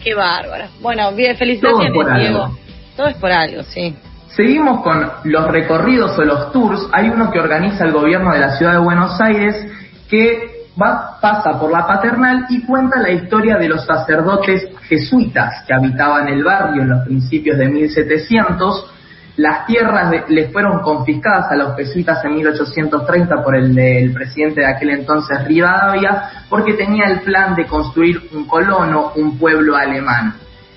Qué 0.07 0.15
bárbaro. 0.15 0.67
Bueno, 0.81 1.11
bien, 1.17 1.37
felicitaciones, 1.37 1.93
Todo 1.93 2.15
Diego. 2.17 2.45
algo. 2.45 2.59
Todo 2.97 3.07
es 3.09 3.17
por 3.17 3.33
algo, 3.33 3.65
sí. 3.65 3.93
Seguimos 4.29 4.81
con 4.85 5.11
los 5.25 5.49
recorridos 5.49 6.17
o 6.17 6.23
los 6.23 6.53
tours. 6.53 6.87
Hay 6.93 7.09
uno 7.09 7.29
que 7.33 7.41
organiza 7.41 7.85
el 7.85 7.91
gobierno 7.91 8.33
de 8.33 8.39
la 8.39 8.57
ciudad 8.57 8.75
de 8.75 8.79
Buenos 8.79 9.21
Aires 9.21 9.67
que 10.09 10.69
va, 10.81 11.19
pasa 11.21 11.59
por 11.59 11.73
la 11.73 11.89
paternal 11.89 12.47
y 12.51 12.63
cuenta 12.63 13.01
la 13.01 13.11
historia 13.11 13.57
de 13.57 13.69
los 13.69 13.85
sacerdotes 13.85 14.69
jesuitas 14.83 15.65
que 15.67 15.75
habitaban 15.75 16.29
el 16.29 16.45
barrio 16.45 16.83
en 16.83 16.91
los 16.91 17.05
principios 17.05 17.59
de 17.59 17.67
1700. 17.67 18.93
Las 19.37 19.67
tierras 19.67 20.11
de- 20.11 20.25
les 20.29 20.51
fueron 20.51 20.81
confiscadas 20.81 21.51
a 21.53 21.57
los 21.57 21.77
jesuitas 21.77 22.25
en 22.25 22.35
1830 22.37 23.43
por 23.43 23.55
el, 23.55 23.79
el 23.79 24.13
presidente 24.13 24.63
de 24.63 24.67
aquel 24.67 24.91
entonces 24.91 25.45
Rivadavia 25.45 26.31
porque 26.49 26.73
tenía 26.73 27.05
el 27.07 27.21
plan 27.21 27.55
de 27.55 27.67
construir 27.67 28.29
un 28.33 28.47
colono, 28.47 29.13
un 29.17 29.39
pueblo 29.39 29.77
alemán. 29.77 30.35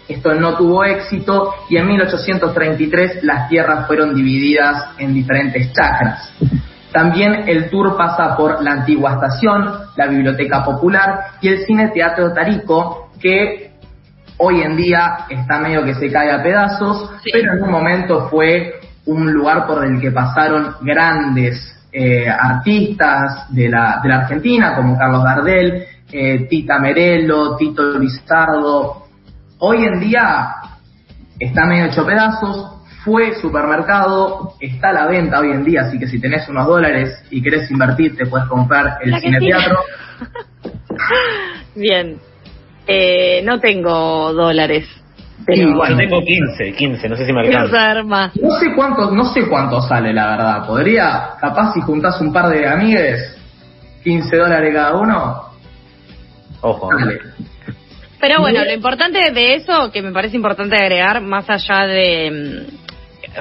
Esto 0.09 0.33
no 0.33 0.55
tuvo 0.57 0.83
éxito 0.83 1.53
y 1.69 1.77
en 1.77 1.87
1833 1.87 3.23
las 3.23 3.47
tierras 3.47 3.85
fueron 3.87 4.13
divididas 4.13 4.89
en 4.97 5.13
diferentes 5.13 5.71
chacras. 5.71 6.33
También 6.91 7.47
el 7.47 7.69
tour 7.69 7.95
pasa 7.95 8.35
por 8.35 8.63
la 8.63 8.71
antigua 8.71 9.13
estación, 9.13 9.71
la 9.95 10.07
biblioteca 10.07 10.63
popular 10.65 11.25
y 11.39 11.49
el 11.49 11.59
cine 11.65 11.89
teatro 11.89 12.33
Tarico, 12.33 13.11
que 13.21 13.68
hoy 14.39 14.61
en 14.61 14.75
día 14.75 15.25
está 15.29 15.59
medio 15.59 15.83
que 15.83 15.93
se 15.95 16.11
cae 16.11 16.31
a 16.31 16.41
pedazos, 16.41 17.11
Sí. 17.23 17.29
pero 17.31 17.53
en 17.53 17.63
un 17.63 17.71
momento 17.71 18.27
fue 18.29 18.79
un 19.05 19.31
lugar 19.31 19.65
por 19.67 19.85
el 19.85 19.99
que 19.99 20.11
pasaron 20.11 20.75
grandes 20.81 21.75
eh, 21.91 22.27
artistas 22.29 23.47
de 23.49 23.69
la, 23.69 23.99
de 24.01 24.09
la 24.09 24.17
Argentina, 24.17 24.75
como 24.75 24.97
Carlos 24.97 25.23
Gardel, 25.23 25.83
eh, 26.11 26.47
Tita 26.49 26.79
Merelo, 26.79 27.55
Tito 27.55 27.97
Lizardo. 27.97 29.07
Hoy 29.59 29.85
en 29.85 29.99
día 29.99 30.55
está 31.39 31.65
medio 31.65 31.85
hecho 31.85 32.05
pedazos, 32.05 32.75
fue 33.03 33.33
supermercado, 33.41 34.53
está 34.59 34.89
a 34.89 34.93
la 34.93 35.07
venta 35.07 35.39
hoy 35.39 35.51
en 35.51 35.63
día, 35.63 35.81
así 35.81 35.97
que 35.97 36.07
si 36.07 36.19
tenés 36.19 36.47
unos 36.49 36.67
dólares 36.67 37.23
y 37.31 37.41
querés 37.41 37.69
invertir, 37.71 38.15
te 38.15 38.25
puedes 38.25 38.47
comprar 38.47 38.99
el 39.01 39.19
cine 39.19 39.39
teatro. 39.39 39.79
Bien. 41.75 42.17
Eh, 42.91 43.41
no 43.43 43.59
tengo 43.59 44.33
dólares. 44.33 44.87
Pero 45.45 45.79
tengo 45.97 46.21
15, 46.21 46.73
15, 46.73 47.09
no 47.09 47.15
sé 47.15 47.25
si 47.25 47.33
me 47.33 47.43
quiero 47.43 47.59
alcanza. 47.61 47.79
saber 47.89 48.03
más. 48.03 48.35
No 48.35 48.51
sé 48.59 48.73
cuánto, 48.75 49.11
no 49.11 49.25
sé 49.25 49.47
cuánto 49.47 49.79
sale 49.81 50.11
la 50.13 50.31
verdad. 50.31 50.67
Podría, 50.67 51.29
capaz 51.39 51.73
si 51.73 51.81
juntás 51.81 52.19
un 52.19 52.33
par 52.33 52.49
de 52.49 52.67
amigues, 52.67 53.37
15 54.03 54.35
dólares 54.35 54.73
cada 54.73 54.95
uno, 54.97 55.43
Ojo. 56.61 56.89
dale. 56.97 57.19
Pero 58.19 58.41
bueno, 58.41 58.65
lo 58.65 58.73
importante 58.73 59.31
de 59.31 59.55
eso, 59.55 59.91
que 59.91 60.01
me 60.01 60.11
parece 60.11 60.35
importante 60.35 60.75
agregar, 60.75 61.21
más 61.21 61.49
allá 61.49 61.85
de 61.87 62.65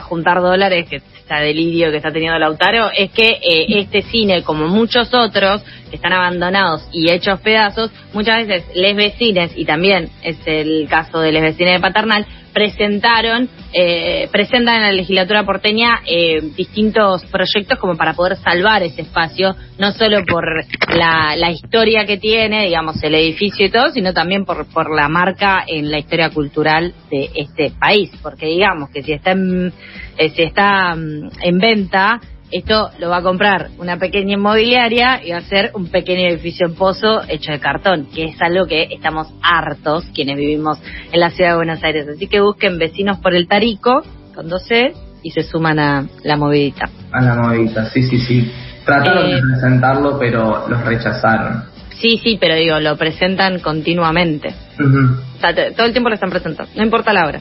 juntar 0.02 0.40
dólares, 0.40 0.88
que 0.88 0.96
está 0.96 1.40
delirio 1.40 1.90
que 1.90 1.98
está 1.98 2.10
teniendo 2.10 2.38
Lautaro, 2.38 2.90
es 2.96 3.10
que 3.10 3.28
eh, 3.28 3.66
este 3.68 4.02
cine, 4.02 4.42
como 4.42 4.66
muchos 4.66 5.12
otros, 5.12 5.62
que 5.90 5.96
están 5.96 6.12
abandonados 6.12 6.88
y 6.92 7.10
hechos 7.10 7.40
pedazos, 7.40 7.90
muchas 8.12 8.46
veces 8.46 8.64
les 8.74 8.96
vecines, 8.96 9.52
y 9.56 9.64
también 9.64 10.10
es 10.22 10.36
el 10.46 10.86
caso 10.88 11.20
de 11.20 11.32
les 11.32 11.42
vecines 11.42 11.74
de 11.74 11.80
Paternal, 11.80 12.26
presentaron, 12.58 13.48
eh, 13.72 14.28
presentan 14.32 14.74
en 14.74 14.82
la 14.82 14.92
legislatura 14.92 15.44
porteña 15.44 16.00
eh, 16.04 16.40
distintos 16.56 17.24
proyectos 17.26 17.78
como 17.78 17.96
para 17.96 18.14
poder 18.14 18.36
salvar 18.36 18.82
ese 18.82 19.02
espacio, 19.02 19.54
no 19.78 19.92
solo 19.92 20.24
por 20.26 20.44
la, 20.92 21.50
historia 21.52 22.04
que 22.04 22.16
tiene, 22.16 22.64
digamos, 22.64 23.00
el 23.04 23.14
edificio 23.14 23.66
y 23.66 23.70
todo, 23.70 23.90
sino 23.92 24.12
también 24.12 24.44
por, 24.44 24.66
por 24.72 24.92
la 24.92 25.08
marca 25.08 25.62
en 25.68 25.88
la 25.88 26.00
historia 26.00 26.30
cultural 26.30 26.92
de 27.12 27.30
este 27.36 27.70
país. 27.78 28.10
Porque 28.24 28.46
digamos 28.46 28.90
que 28.90 29.04
si 29.04 29.12
está 29.12 29.30
en, 29.30 29.72
eh, 30.16 30.30
si 30.30 30.42
está 30.42 30.96
mm, 30.96 31.30
en 31.42 31.58
venta, 31.58 32.20
esto 32.50 32.90
lo 32.98 33.10
va 33.10 33.18
a 33.18 33.22
comprar 33.22 33.68
una 33.78 33.96
pequeña 33.98 34.34
inmobiliaria 34.34 35.20
y 35.24 35.32
va 35.32 35.38
a 35.38 35.42
ser 35.42 35.70
un 35.74 35.88
pequeño 35.88 36.28
edificio 36.28 36.66
en 36.66 36.74
pozo 36.74 37.22
hecho 37.28 37.52
de 37.52 37.60
cartón, 37.60 38.06
que 38.14 38.24
es 38.24 38.40
algo 38.40 38.66
que 38.66 38.88
estamos 38.90 39.28
hartos 39.42 40.04
quienes 40.14 40.36
vivimos 40.36 40.78
en 41.12 41.20
la 41.20 41.30
ciudad 41.30 41.50
de 41.50 41.56
Buenos 41.56 41.82
Aires. 41.84 42.06
Así 42.08 42.26
que 42.26 42.40
busquen 42.40 42.78
vecinos 42.78 43.18
por 43.18 43.34
el 43.34 43.46
Tarico, 43.48 44.02
con 44.34 44.48
12, 44.48 44.92
y 45.22 45.30
se 45.30 45.42
suman 45.42 45.78
a 45.78 46.06
la 46.24 46.36
movidita. 46.36 46.88
A 47.12 47.20
la 47.20 47.34
movidita, 47.34 47.86
sí, 47.90 48.02
sí, 48.02 48.18
sí. 48.18 48.52
Trataron 48.84 49.30
Eh. 49.30 49.34
de 49.34 49.42
presentarlo, 49.42 50.18
pero 50.18 50.66
los 50.68 50.84
rechazaron. 50.84 51.64
Sí, 52.00 52.18
sí, 52.22 52.38
pero 52.40 52.54
digo, 52.54 52.78
lo 52.78 52.96
presentan 52.96 53.58
continuamente. 53.58 54.54
O 54.78 55.40
sea, 55.40 55.52
todo 55.74 55.86
el 55.86 55.92
tiempo 55.92 56.08
lo 56.08 56.14
están 56.14 56.30
presentando, 56.30 56.70
no 56.76 56.82
importa 56.84 57.12
la 57.12 57.26
hora. 57.26 57.40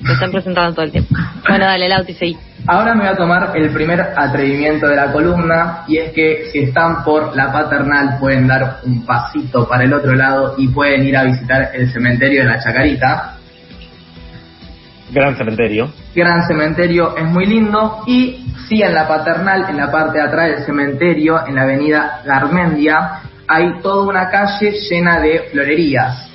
Lo 0.00 0.14
están 0.14 0.32
presentando 0.32 0.72
todo 0.74 0.84
el 0.84 0.90
tiempo. 0.92 1.14
Bueno, 1.48 1.64
dale, 1.66 1.88
Lauti, 1.88 2.14
seguí. 2.14 2.36
Ahora 2.66 2.94
me 2.94 3.00
voy 3.00 3.12
a 3.12 3.16
tomar 3.16 3.52
el 3.56 3.70
primer 3.72 4.00
atrevimiento 4.00 4.86
de 4.86 4.94
la 4.94 5.10
columna 5.10 5.82
y 5.88 5.98
es 5.98 6.12
que 6.12 6.44
si 6.52 6.60
están 6.60 7.02
por 7.02 7.34
la 7.34 7.52
paternal 7.52 8.18
pueden 8.20 8.46
dar 8.46 8.78
un 8.84 9.04
pasito 9.04 9.66
para 9.66 9.82
el 9.82 9.92
otro 9.92 10.14
lado 10.14 10.54
y 10.56 10.68
pueden 10.68 11.02
ir 11.04 11.16
a 11.16 11.24
visitar 11.24 11.70
el 11.74 11.90
cementerio 11.90 12.42
de 12.42 12.48
la 12.48 12.60
Chacarita. 12.60 13.34
Gran 15.10 15.36
cementerio. 15.36 15.92
Gran 16.14 16.46
cementerio, 16.46 17.16
es 17.16 17.24
muy 17.24 17.46
lindo 17.46 18.04
y 18.06 18.46
sí 18.68 18.80
en 18.80 18.94
la 18.94 19.08
paternal, 19.08 19.66
en 19.68 19.76
la 19.76 19.90
parte 19.90 20.18
de 20.18 20.24
atrás 20.24 20.48
del 20.50 20.64
cementerio, 20.64 21.44
en 21.44 21.56
la 21.56 21.62
avenida 21.62 22.22
Garmendia, 22.24 23.22
hay 23.48 23.80
toda 23.82 24.06
una 24.06 24.30
calle 24.30 24.72
llena 24.88 25.18
de 25.20 25.48
florerías. 25.50 26.31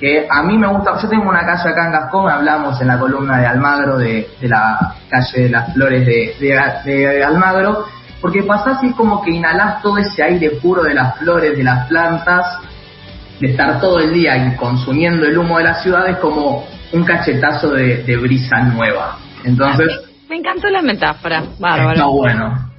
Que 0.00 0.26
a 0.28 0.42
mí 0.42 0.58
me 0.58 0.66
gusta, 0.66 0.98
yo 1.00 1.08
tengo 1.08 1.28
una 1.28 1.46
calle 1.46 1.68
acá 1.70 1.86
en 1.86 1.92
Gascón, 1.92 2.28
hablamos 2.30 2.80
en 2.80 2.88
la 2.88 2.98
columna 2.98 3.38
de 3.38 3.46
Almagro 3.46 3.96
de, 3.98 4.28
de 4.40 4.48
la 4.48 4.94
calle 5.08 5.42
de 5.44 5.48
las 5.50 5.72
flores 5.72 6.04
de, 6.04 6.34
de- 6.40 6.94
de 6.94 7.24
Almagro, 7.24 7.86
porque 8.20 8.42
pasás 8.42 8.82
y 8.82 8.88
es 8.88 8.94
como 8.94 9.22
que 9.22 9.30
inhalás 9.30 9.80
todo 9.82 9.98
ese 9.98 10.22
aire 10.22 10.50
puro 10.62 10.82
de 10.82 10.94
las 10.94 11.16
flores, 11.18 11.56
de 11.56 11.62
las 11.62 11.86
plantas, 11.86 12.58
de 13.40 13.50
estar 13.50 13.80
todo 13.80 13.98
el 14.00 14.12
día 14.12 14.36
y 14.36 14.56
consumiendo 14.56 15.26
el 15.26 15.36
humo 15.38 15.58
de 15.58 15.64
la 15.64 15.74
ciudad 15.74 16.08
es 16.08 16.16
como 16.18 16.66
un 16.92 17.04
cachetazo 17.04 17.70
de, 17.70 18.02
de 18.04 18.16
brisa 18.16 18.58
nueva. 18.62 19.18
Entonces, 19.44 19.88
Me 20.28 20.36
encantó 20.36 20.68
la 20.70 20.82
metáfora, 20.82 21.38
está 21.38 21.54
bárbaro. 21.58 22.10
bueno. 22.12 22.70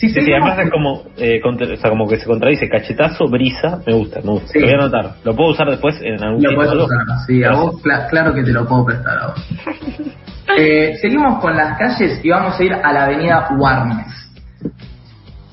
Sí, 0.00 0.08
Sí, 0.08 0.14
sí, 0.14 0.20
seguimos- 0.20 0.48
además 0.48 0.64
es 0.66 0.72
como, 0.72 1.02
eh, 1.18 1.40
contra- 1.42 1.66
o 1.74 1.76
sea, 1.76 1.90
como 1.90 2.08
que 2.08 2.16
se 2.16 2.24
contradice. 2.26 2.68
Cachetazo, 2.70 3.28
brisa, 3.28 3.80
me 3.86 3.92
gusta, 3.92 4.20
me 4.24 4.30
gusta. 4.32 4.48
Sí. 4.48 4.58
Lo 4.60 4.66
voy 4.66 4.74
a 4.74 4.78
anotar. 4.78 5.10
¿Lo 5.24 5.36
puedo 5.36 5.50
usar 5.50 5.68
después 5.68 6.00
en 6.02 6.22
algún 6.22 6.42
Lo 6.42 6.54
puedes 6.54 6.72
usar, 6.72 6.98
sí, 7.26 7.44
a 7.44 7.52
vos, 7.52 7.82
cla- 7.82 8.08
claro 8.08 8.32
que 8.32 8.42
te 8.42 8.50
lo 8.50 8.66
puedo 8.66 8.86
prestar 8.86 9.18
a 9.18 9.26
vos. 9.28 9.48
Eh, 10.58 10.96
seguimos 11.00 11.40
con 11.40 11.56
las 11.56 11.78
calles 11.78 12.18
y 12.24 12.28
vamos 12.30 12.58
a 12.58 12.64
ir 12.64 12.72
a 12.74 12.92
la 12.92 13.04
avenida 13.04 13.48
Warnes. 13.56 14.06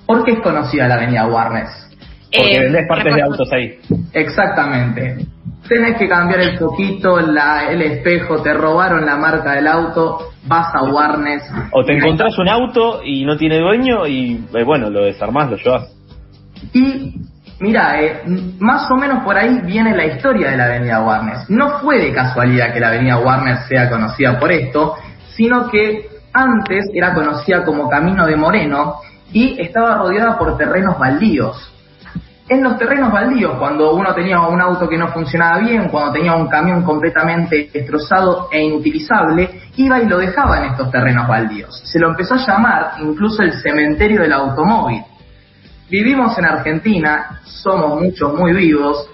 ¿Por 0.07 0.23
qué 0.23 0.31
es 0.31 0.39
conocida 0.39 0.87
la 0.87 0.95
avenida 0.95 1.27
Warnes? 1.27 1.69
Porque 2.35 2.55
Eh, 2.55 2.59
vendés 2.61 2.87
partes 2.87 3.13
de 3.15 3.21
autos 3.21 3.47
ahí. 3.53 3.77
Exactamente. 4.13 5.17
Tenés 5.69 5.97
que 5.97 6.07
cambiar 6.07 6.39
el 6.41 6.57
foquito, 6.57 7.19
la, 7.19 7.69
el 7.69 7.81
espejo, 7.83 8.41
te 8.41 8.53
robaron 8.53 9.05
la 9.05 9.17
marca 9.17 9.51
del 9.53 9.67
auto, 9.67 10.29
vas 10.47 10.73
a 10.73 10.83
Warnes. 10.83 11.43
O 11.71 11.83
te 11.83 11.97
encontrás 11.97 12.37
un 12.37 12.49
auto 12.49 13.01
y 13.03 13.25
no 13.25 13.37
tiene 13.37 13.59
dueño 13.59 14.07
y, 14.07 14.45
eh, 14.53 14.63
bueno, 14.63 14.89
lo 14.89 15.05
desarmás, 15.05 15.49
lo 15.49 15.57
llevas. 15.57 15.93
Y 16.73 17.13
mira, 17.59 18.01
eh, 18.01 18.21
más 18.59 18.89
o 18.91 18.95
menos 18.95 19.23
por 19.23 19.37
ahí 19.37 19.59
viene 19.63 19.95
la 19.95 20.05
historia 20.05 20.51
de 20.51 20.57
la 20.57 20.65
Avenida 20.65 21.01
Warnes. 21.01 21.49
No 21.49 21.79
fue 21.79 21.99
de 21.99 22.13
casualidad 22.13 22.73
que 22.73 22.79
la 22.79 22.89
Avenida 22.89 23.19
Warnes 23.19 23.67
sea 23.67 23.89
conocida 23.89 24.39
por 24.39 24.51
esto, 24.51 24.95
sino 25.35 25.69
que 25.69 26.07
antes 26.33 26.89
era 26.93 27.13
conocida 27.13 27.63
como 27.63 27.89
Camino 27.89 28.25
de 28.25 28.35
Moreno 28.35 28.95
y 29.31 29.59
estaba 29.59 29.97
rodeada 29.97 30.37
por 30.37 30.57
terrenos 30.57 30.97
baldíos. 30.97 31.73
En 32.49 32.63
los 32.63 32.77
terrenos 32.77 33.11
baldíos, 33.11 33.57
cuando 33.59 33.93
uno 33.93 34.13
tenía 34.13 34.39
un 34.39 34.61
auto 34.61 34.87
que 34.87 34.97
no 34.97 35.09
funcionaba 35.09 35.59
bien, 35.59 35.89
cuando 35.89 36.13
tenía 36.13 36.33
un 36.33 36.47
camión 36.47 36.83
completamente 36.83 37.69
destrozado 37.73 38.47
e 38.51 38.63
inutilizable, 38.63 39.63
iba 39.75 39.99
y 39.99 40.07
lo 40.07 40.17
dejaba 40.17 40.59
en 40.59 40.71
estos 40.71 40.89
terrenos 40.89 41.27
baldíos. 41.27 41.81
Se 41.83 41.99
lo 41.99 42.09
empezó 42.09 42.35
a 42.35 42.45
llamar 42.45 42.91
incluso 43.01 43.43
el 43.43 43.51
cementerio 43.61 44.21
del 44.21 44.31
automóvil. 44.31 45.01
Vivimos 45.89 46.37
en 46.37 46.45
Argentina, 46.45 47.41
somos 47.43 48.01
muchos 48.01 48.33
muy 48.33 48.53
vivos 48.53 49.09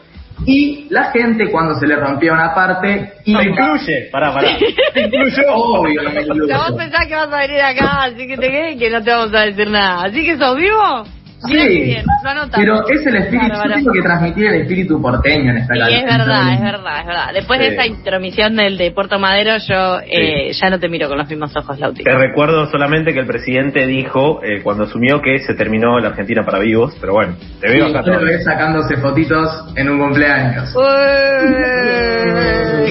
Y 0.45 0.87
la 0.89 1.11
gente 1.11 1.49
cuando 1.51 1.79
se 1.79 1.85
le 1.85 1.95
rompía 1.95 2.33
una 2.33 2.53
parte 2.53 3.13
Me 3.27 3.43
incluye. 3.43 4.09
Pará, 4.11 4.33
pará. 4.33 4.49
Me 4.95 5.01
incluyo. 5.03 5.43
Obvio, 5.53 6.01
me 6.03 6.21
incluyo. 6.21 6.47
Te 6.47 6.53
vos 6.53 6.73
pensás 6.77 7.07
que 7.07 7.15
vas 7.15 7.31
a 7.31 7.37
venir 7.37 7.61
acá, 7.61 8.03
así 8.03 8.27
que 8.27 8.37
te 8.37 8.49
quedes 8.49 8.77
que 8.77 8.89
no 8.89 9.01
te 9.01 9.11
vamos 9.11 9.33
a 9.33 9.41
decir 9.41 9.69
nada. 9.69 10.05
Así 10.05 10.25
que 10.25 10.37
sos 10.37 10.57
vivo. 10.57 11.03
Sí, 11.47 11.53
bien, 11.83 12.03
lo 12.23 12.29
anotamos. 12.29 12.65
pero 12.65 12.87
es 12.89 13.05
el 13.05 13.15
espíritu, 13.15 13.53
yo 13.55 13.73
tengo 13.73 13.91
que 13.93 14.01
transmitir 14.01 14.45
el 14.47 14.61
espíritu 14.61 15.01
porteño 15.01 15.51
en 15.51 15.57
esta 15.57 15.73
Sí, 15.73 15.79
canción. 15.79 15.99
es 16.09 16.17
verdad, 16.17 16.53
es 16.53 16.61
verdad, 16.61 16.99
es 17.01 17.05
verdad. 17.07 17.27
Después 17.33 17.59
de 17.59 17.67
esa 17.67 17.85
intromisión 17.85 18.55
del 18.55 18.77
de 18.77 18.91
Puerto 18.91 19.19
Madero, 19.19 19.57
yo 19.67 19.99
eh, 20.05 20.51
ya 20.53 20.69
no 20.69 20.79
te 20.79 20.89
miro 20.89 21.07
con 21.09 21.17
los 21.17 21.27
mismos 21.29 21.55
ojos, 21.55 21.79
Lauti. 21.79 22.03
Te 22.03 22.15
recuerdo 22.17 22.65
solamente 22.71 23.13
que 23.13 23.19
el 23.19 23.27
presidente 23.27 23.85
dijo 23.85 24.41
eh, 24.43 24.61
cuando 24.63 24.83
asumió 24.85 25.21
que 25.21 25.39
se 25.39 25.53
terminó 25.55 25.99
la 25.99 26.09
Argentina 26.09 26.43
para 26.45 26.59
vivos, 26.59 26.95
pero 27.01 27.13
bueno, 27.13 27.35
te 27.59 27.69
veo 27.69 27.87
acá 27.87 28.01
Yo 28.01 28.11
lo 28.13 28.17
todavía. 28.19 28.37
ves 28.37 28.43
sacándose 28.45 28.97
fotitos 28.97 29.65
en 29.75 29.89
un 29.89 29.99
cumpleaños. 29.99 30.73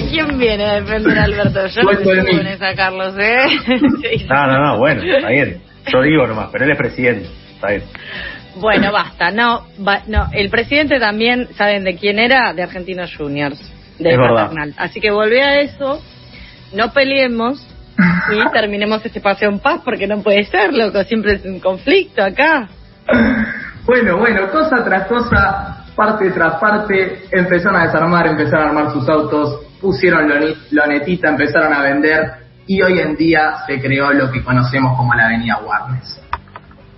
¿Quién 0.09 0.37
viene 0.37 0.63
a 0.65 0.73
defender 0.81 1.17
a 1.17 1.23
Alberto? 1.23 1.65
Yo 1.67 1.81
no 1.83 1.91
sé 1.97 2.03
con 2.37 2.47
esa 2.47 2.75
Carlos, 2.75 3.15
¿eh? 3.19 3.37
No, 4.29 4.47
no, 4.47 4.59
no, 4.59 4.77
bueno, 4.77 5.01
está 5.03 5.29
bien. 5.29 5.57
Yo 5.91 6.01
digo 6.01 6.27
nomás, 6.27 6.49
pero 6.51 6.65
él 6.65 6.71
es 6.71 6.77
presidente. 6.77 7.27
Está 7.55 7.67
bien. 7.69 7.83
Bueno, 8.55 8.91
basta. 8.91 9.31
No, 9.31 9.65
va- 9.85 10.03
no, 10.07 10.27
el 10.31 10.49
presidente 10.49 10.99
también, 10.99 11.47
¿saben 11.55 11.83
de 11.83 11.95
quién 11.95 12.19
era? 12.19 12.53
De 12.53 12.63
Argentinos 12.63 13.15
Juniors, 13.15 13.59
de 13.99 14.11
Es 14.11 14.17
verdad. 14.17 14.43
Paternal. 14.43 14.73
Así 14.77 14.99
que 14.99 15.11
volví 15.11 15.39
a 15.39 15.59
eso, 15.61 16.01
no 16.73 16.91
peleemos 16.93 17.67
y 18.31 18.51
terminemos 18.51 19.05
este 19.05 19.21
paseo 19.21 19.49
en 19.49 19.59
paz 19.59 19.81
porque 19.83 20.07
no 20.07 20.21
puede 20.21 20.43
ser, 20.45 20.73
loco. 20.73 21.03
Siempre 21.03 21.33
es 21.33 21.45
un 21.45 21.59
conflicto 21.59 22.23
acá. 22.23 22.67
Bueno, 23.85 24.17
bueno, 24.17 24.49
cosa 24.49 24.83
tras 24.83 25.07
cosa, 25.07 25.85
parte 25.95 26.29
tras 26.31 26.55
parte, 26.59 27.23
empezaron 27.31 27.81
a 27.81 27.85
desarmar, 27.85 28.27
empezaron 28.27 28.65
a 28.65 28.69
armar 28.69 28.93
sus 28.93 29.07
autos, 29.09 29.59
pusieron 29.81 30.31
lonetita, 30.71 31.29
empezaron 31.29 31.73
a 31.73 31.81
vender 31.81 32.31
y 32.65 32.81
hoy 32.81 32.99
en 32.99 33.15
día 33.17 33.55
se 33.67 33.81
creó 33.81 34.13
lo 34.13 34.31
que 34.31 34.41
conocemos 34.41 34.95
como 34.95 35.13
la 35.13 35.25
Avenida 35.25 35.57
Warnes. 35.57 36.21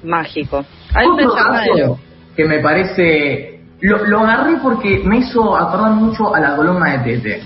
Mágico. 0.06 0.66
El 0.96 1.28
llamadero. 1.28 1.76
dato 1.76 2.00
que 2.36 2.46
me 2.46 2.60
parece, 2.60 3.62
lo, 3.82 4.06
lo 4.06 4.20
agarré 4.20 4.58
porque 4.62 5.02
me 5.04 5.18
hizo 5.18 5.56
acordar 5.56 5.92
mucho 5.92 6.36
a 6.36 6.40
la 6.40 6.56
columna 6.56 6.98
de 6.98 7.18
Tete. 7.18 7.44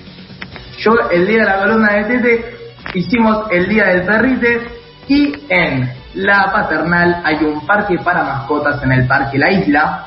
Yo 0.80 0.94
el 1.12 1.28
día 1.28 1.40
de 1.40 1.46
la 1.46 1.60
columna 1.60 1.94
de 1.94 2.04
Tete 2.06 2.56
hicimos 2.94 3.48
el 3.52 3.70
día 3.70 3.86
del 3.86 4.06
perrite 4.06 4.62
y 5.08 5.34
en 5.50 5.90
la 6.16 6.52
paternal 6.52 7.22
hay 7.24 7.44
un 7.44 7.66
parque 7.66 7.98
para 8.00 8.24
mascotas 8.24 8.82
en 8.84 8.92
el 8.92 9.08
parque 9.08 9.38
La 9.38 9.52
Isla 9.52 10.06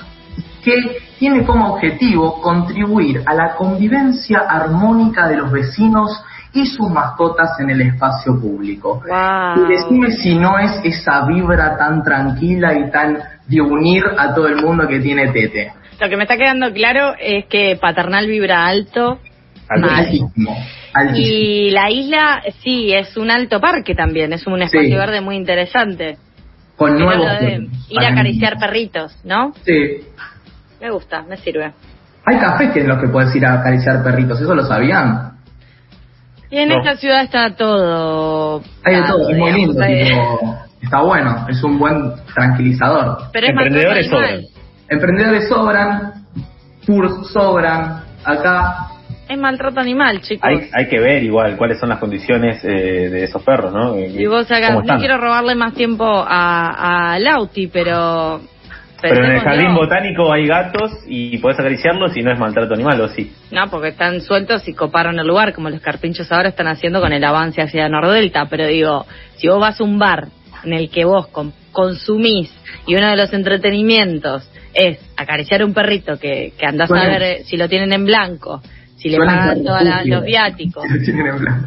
que 0.64 0.98
tiene 1.18 1.44
como 1.44 1.74
objetivo 1.74 2.40
contribuir 2.40 3.22
a 3.26 3.34
la 3.34 3.54
convivencia 3.54 4.40
armónica 4.48 5.28
de 5.28 5.36
los 5.36 5.50
vecinos 5.50 6.24
y 6.54 6.66
sus 6.66 6.90
mascotas 6.90 7.58
en 7.60 7.70
el 7.70 7.80
espacio 7.80 8.38
público. 8.40 9.02
Wow. 9.08 9.64
Y 9.64 9.68
decime 9.72 10.10
si 10.12 10.34
no 10.34 10.58
es 10.58 10.80
esa 10.84 11.24
vibra 11.26 11.76
tan 11.78 12.02
tranquila 12.02 12.74
y 12.74 12.90
tan 12.90 13.18
de 13.46 13.60
unir 13.60 14.04
a 14.18 14.34
todo 14.34 14.48
el 14.48 14.56
mundo 14.56 14.86
que 14.86 15.00
tiene 15.00 15.32
Tete. 15.32 15.72
Lo 16.00 16.08
que 16.08 16.16
me 16.16 16.24
está 16.24 16.36
quedando 16.36 16.72
claro 16.72 17.14
es 17.18 17.46
que 17.46 17.76
Paternal 17.80 18.26
vibra 18.26 18.66
alto. 18.66 19.18
Altísimo. 19.68 20.54
altísimo. 20.92 21.26
Y 21.26 21.70
la 21.70 21.90
isla, 21.90 22.42
sí, 22.62 22.92
es 22.92 23.16
un 23.16 23.30
alto 23.30 23.60
parque 23.60 23.94
también, 23.94 24.32
es 24.32 24.46
un 24.46 24.60
espacio 24.60 24.88
Sí. 24.90 24.94
verde 24.94 25.20
muy 25.20 25.36
interesante. 25.36 26.18
Con 26.76 26.94
Pero 26.94 27.04
nuevos 27.04 27.40
de 27.40 27.68
ir 27.88 28.00
a 28.00 28.08
acariciar 28.08 28.58
perritos, 28.58 29.16
¿no? 29.24 29.52
Sí. 29.64 29.98
Me 30.80 30.90
gusta, 30.90 31.22
me 31.22 31.36
sirve. 31.36 31.72
Hay 32.24 32.38
cafés 32.38 32.70
que 32.72 32.80
en 32.80 32.88
los 32.88 33.00
que 33.00 33.08
puedes 33.08 33.34
ir 33.36 33.46
a 33.46 33.60
acariciar 33.60 34.02
perritos, 34.02 34.40
¿eso 34.40 34.54
lo 34.54 34.64
sabían? 34.64 35.31
Y 36.52 36.58
en 36.58 36.68
No. 36.68 36.76
esta 36.78 36.96
ciudad 36.96 37.22
está 37.22 37.56
todo. 37.56 38.62
Hay 38.84 38.94
de 38.96 39.02
todo, 39.08 39.30
es 39.30 39.38
muy 39.38 39.52
lindo. 39.52 39.82
hay- 39.82 40.04
tipo, 40.08 40.58
está 40.82 41.00
bueno, 41.00 41.46
es 41.48 41.62
un 41.64 41.78
buen 41.78 42.12
tranquilizador. 42.34 43.18
Pero 43.32 43.46
es 43.46 43.50
Emprendedores 43.52 44.12
animal. 44.12 44.44
Emprendedores 44.90 45.48
sobran, 45.48 46.12
tours 46.86 47.26
sobran, 47.32 48.04
acá 48.24 48.88
Es 49.30 49.38
maltrato 49.38 49.80
animal, 49.80 50.20
chicos. 50.20 50.46
Hay, 50.46 50.68
hay 50.74 50.88
que 50.90 51.00
ver 51.00 51.22
igual 51.22 51.56
cuáles 51.56 51.78
son 51.80 51.88
las 51.88 51.98
condiciones 51.98 52.62
eh, 52.64 52.68
de 53.08 53.24
esos 53.24 53.42
perros, 53.42 53.72
¿no? 53.72 53.94
Eh, 53.96 54.08
Y 54.10 54.26
vos 54.26 54.50
acá, 54.50 54.72
no 54.74 54.98
quiero 54.98 55.16
robarle 55.16 55.54
más 55.54 55.72
tiempo 55.72 56.04
a, 56.04 57.14
a 57.14 57.18
Lauti, 57.18 57.68
pero. 57.68 58.42
Pero 59.02 59.24
en 59.24 59.32
el 59.32 59.40
jardín 59.40 59.74
botánico 59.74 60.32
hay 60.32 60.46
gatos 60.46 60.92
y 61.06 61.36
podés 61.38 61.58
acariciarlos 61.58 62.16
y 62.16 62.22
no 62.22 62.32
es 62.32 62.38
maltrato 62.38 62.74
animal, 62.74 63.00
¿o 63.00 63.08
sí? 63.08 63.32
No, 63.50 63.68
porque 63.68 63.88
están 63.88 64.20
sueltos 64.20 64.66
y 64.68 64.74
coparon 64.74 65.18
el 65.18 65.26
lugar, 65.26 65.52
como 65.52 65.68
los 65.68 65.80
carpinchos 65.80 66.30
ahora 66.32 66.50
están 66.50 66.68
haciendo 66.68 67.00
con 67.00 67.12
el 67.12 67.24
avance 67.24 67.60
hacia 67.60 67.88
Nordelta. 67.88 68.46
Pero 68.48 68.66
digo, 68.66 69.04
si 69.36 69.48
vos 69.48 69.60
vas 69.60 69.80
a 69.80 69.84
un 69.84 69.98
bar 69.98 70.28
en 70.64 70.72
el 70.74 70.88
que 70.90 71.04
vos 71.04 71.26
con- 71.28 71.52
consumís 71.72 72.50
y 72.86 72.94
uno 72.94 73.08
de 73.10 73.16
los 73.16 73.32
entretenimientos 73.32 74.48
es 74.74 74.98
acariciar 75.16 75.64
un 75.64 75.74
perrito 75.74 76.18
que, 76.18 76.52
que 76.58 76.66
andás 76.66 76.90
a 76.90 76.94
ver 77.08 77.22
eh, 77.22 77.44
si 77.44 77.56
lo 77.56 77.68
tienen 77.68 77.92
en 77.92 78.04
blanco, 78.06 78.62
si 79.02 79.08
le 79.10 79.18
pagan 79.18 79.62
todos 79.64 79.82
los 80.06 80.24
viáticos. 80.24 80.84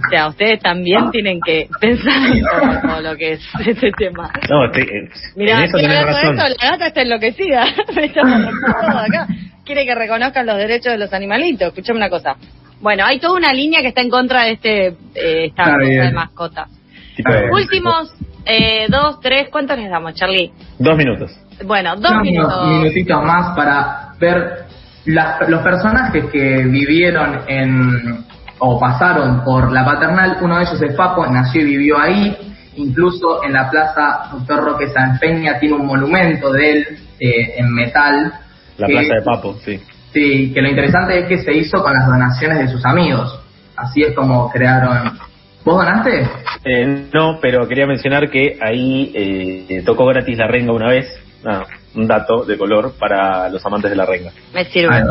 O 0.05 0.09
sea, 0.09 0.27
ustedes 0.29 0.59
también 0.61 1.09
tienen 1.11 1.39
que 1.45 1.67
pensar 1.81 2.13
en 2.31 2.43
todo, 2.81 3.01
lo 3.11 3.15
que 3.17 3.33
es 3.33 3.41
este 3.65 3.91
tema. 3.97 4.29
No, 4.49 4.65
estoy- 4.65 4.83
eh, 4.83 5.09
Mirá, 5.35 5.57
en 5.57 5.63
eso 5.65 5.77
tenés 5.77 6.05
razón. 6.05 6.39
eso, 6.39 6.55
la 6.61 6.69
gata 6.71 6.87
está 6.87 7.01
enloquecida. 7.01 7.63
Acá. 7.63 9.27
Quiere 9.65 9.85
que 9.85 9.95
reconozcan 9.95 10.45
los 10.45 10.57
derechos 10.57 10.91
de 10.93 10.97
los 10.99 11.11
animalitos. 11.11 11.69
Escuchame 11.69 11.97
una 11.97 12.09
cosa. 12.09 12.35
Bueno, 12.81 13.03
hay 13.05 13.19
toda 13.19 13.33
una 13.37 13.51
línea 13.51 13.81
que 13.81 13.87
está 13.87 14.01
en 14.01 14.09
contra 14.09 14.43
de 14.43 14.51
este 14.51 14.87
eh, 15.15 15.45
esta 15.47 15.63
cosa 15.63 15.77
bien. 15.77 16.01
de 16.03 16.11
mascota. 16.11 16.67
Tipo, 17.15 17.29
Está 17.29 17.41
bien. 17.41 17.53
Últimos 17.53 18.13
eh, 18.45 18.85
dos, 18.89 19.19
tres, 19.21 19.49
¿cuántos 19.49 19.77
les 19.79 19.89
damos, 19.89 20.13
Charlie? 20.13 20.51
Dos 20.77 20.95
minutos. 20.95 21.31
Bueno, 21.65 21.95
dos 21.95 22.21
minutos. 22.21 22.67
minutitos 22.67 23.23
más 23.23 23.55
para 23.55 24.09
ver 24.19 24.64
las- 25.05 25.47
los 25.49 25.61
personajes 25.61 26.25
que 26.31 26.63
vivieron 26.63 27.41
en 27.47 28.25
o 28.59 28.79
pasaron 28.79 29.43
por 29.43 29.71
la 29.71 29.83
paternal. 29.85 30.37
Uno 30.41 30.57
de 30.57 30.63
ellos 30.63 30.81
es 30.81 30.95
Papo, 30.95 31.25
nació 31.27 31.61
y 31.61 31.65
vivió 31.65 31.99
ahí. 31.99 32.35
Incluso 32.77 33.43
en 33.43 33.53
la 33.53 33.69
plaza 33.69 34.29
Doctor 34.31 34.63
Roque 34.63 34.87
San 34.89 35.17
Peña 35.19 35.59
tiene 35.59 35.75
un 35.75 35.85
monumento 35.85 36.51
de 36.51 36.71
él 36.71 36.87
eh, 37.19 37.53
en 37.57 37.73
metal. 37.73 38.33
La 38.77 38.87
que- 38.87 38.93
plaza 38.93 39.13
de 39.15 39.21
Papo, 39.21 39.55
sí. 39.63 39.79
Sí, 40.13 40.51
que 40.53 40.61
lo 40.61 40.69
interesante 40.69 41.19
es 41.19 41.25
que 41.27 41.37
se 41.39 41.53
hizo 41.53 41.81
con 41.83 41.93
las 41.93 42.07
donaciones 42.07 42.59
de 42.59 42.67
sus 42.69 42.85
amigos. 42.85 43.37
Así 43.75 44.01
es 44.01 44.13
como 44.15 44.49
crearon. 44.49 45.17
¿Vos 45.65 45.77
donaste? 45.77 46.27
Eh, 46.63 47.05
no, 47.13 47.39
pero 47.41 47.67
quería 47.67 47.85
mencionar 47.87 48.29
que 48.29 48.57
ahí 48.61 49.11
eh, 49.13 49.83
tocó 49.85 50.05
gratis 50.05 50.37
la 50.37 50.47
renga 50.47 50.71
una 50.71 50.87
vez. 50.89 51.07
Nada, 51.45 51.65
un 51.93 52.07
dato 52.07 52.43
de 52.43 52.57
color 52.57 52.93
para 52.99 53.47
los 53.49 53.63
amantes 53.63 53.91
de 53.91 53.95
la 53.95 54.05
renga. 54.05 54.31
Me 54.51 54.65
sirve. 54.65 55.03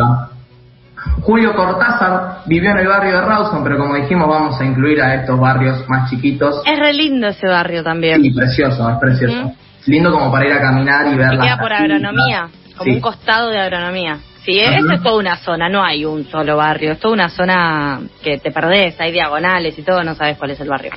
Julio 1.23 1.55
Cortázar 1.55 2.39
vivió 2.47 2.71
en 2.73 2.79
el 2.79 2.89
barrio 2.89 3.13
de 3.13 3.21
Rawson, 3.21 3.63
pero 3.63 3.79
como 3.79 3.95
dijimos 3.95 4.29
vamos 4.29 4.61
a 4.61 4.65
incluir 4.65 5.01
a 5.01 5.15
estos 5.15 5.39
barrios 5.39 5.89
más 5.89 6.11
chiquitos. 6.11 6.63
Es 6.67 6.77
re 6.79 6.93
lindo 6.93 7.29
ese 7.29 7.47
barrio 7.47 7.85
también. 7.85 8.21
Sí, 8.21 8.31
precioso, 8.31 8.91
es 8.91 8.97
precioso. 8.99 9.37
Mm. 9.49 9.53
Lindo 9.87 10.11
como 10.11 10.33
para 10.33 10.47
ir 10.49 10.53
a 10.55 10.61
caminar 10.61 11.07
y 11.07 11.15
ver 11.17 11.35
las 11.35 11.47
queda 11.47 11.59
por 11.59 11.73
agronomía, 11.73 12.49
como 12.77 12.85
Sí. 12.91 12.97
un 12.97 13.01
costado 13.01 13.51
de 13.51 13.61
agronomía. 13.61 14.19
Sí, 14.45 14.61
Ajá. 14.61 14.79
eso 14.79 14.93
es 14.93 15.03
toda 15.03 15.19
una 15.19 15.37
zona, 15.37 15.69
no 15.69 15.85
hay 15.85 16.05
un 16.05 16.25
solo 16.25 16.57
barrio, 16.57 16.93
es 16.93 16.99
toda 16.99 17.15
una 17.15 17.29
zona 17.29 18.01
que 18.23 18.39
te 18.39 18.51
perdés, 18.51 18.99
hay 19.01 19.13
diagonales 19.13 19.79
y 19.79 19.83
todo, 19.83 20.03
no 20.03 20.15
sabes 20.15 20.37
cuál 20.37 20.51
es 20.51 20.61
el 20.61 20.69
barrio. 20.69 20.91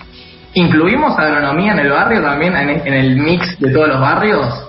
¿Incluimos 0.54 1.17
agronomía 1.19 1.73
en 1.73 1.80
el 1.80 1.89
barrio 1.91 2.21
también, 2.21 2.56
en 2.56 2.93
el 2.93 3.17
mix 3.17 3.60
de 3.60 3.71
todos 3.71 3.89
los 3.89 4.00
barrios? 4.02 4.66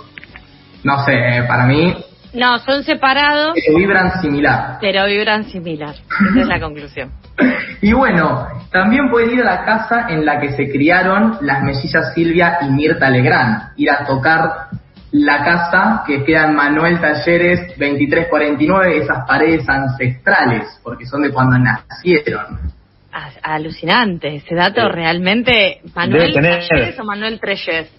No 0.89 1.05
sé, 1.05 1.13
para 1.47 1.67
mí 1.67 1.95
No, 2.33 2.59
son 2.61 2.83
separados, 2.83 3.55
se 3.55 3.75
vibran 3.75 4.21
similar. 4.23 4.79
pero 4.81 5.05
vibran 5.07 5.45
similar. 5.45 5.95
Esa 6.31 6.41
es 6.41 6.47
la 6.47 6.61
conclusión. 6.61 7.11
Y 7.81 7.93
bueno, 7.93 8.49
también 8.73 9.09
puede 9.11 9.33
ir 9.35 9.41
a 9.43 9.45
la 9.45 9.65
casa 9.65 10.07
en 10.09 10.25
la 10.27 10.41
que 10.41 10.51
se 10.53 10.69
criaron 10.69 11.39
las 11.43 11.63
mellizas 11.63 12.13
Silvia 12.15 12.59
y 12.63 12.71
Mirta 12.71 13.09
Legrand. 13.09 13.73
Ir 13.77 13.91
a 13.91 14.05
tocar 14.05 14.67
la 15.13 15.45
casa 15.45 16.03
que 16.07 16.25
queda 16.25 16.47
en 16.49 16.57
Manuel 16.57 17.01
Talleres 17.01 17.61
2349, 17.79 18.99
esas 19.05 19.25
paredes 19.29 19.69
ancestrales, 19.69 20.67
porque 20.83 21.07
son 21.07 21.23
de 21.23 21.31
cuando 21.31 21.57
nacieron. 21.59 22.59
Alucinante, 23.43 24.37
ese 24.37 24.55
dato 24.55 24.83
Sí. 24.83 24.89
realmente. 24.93 25.81
¿Manuel 25.95 26.33
Debe 26.33 26.33
tener- 26.35 26.69
Talleres 26.69 26.99
o 27.01 27.05
Manuel 27.05 27.41
Treyes? 27.41 27.91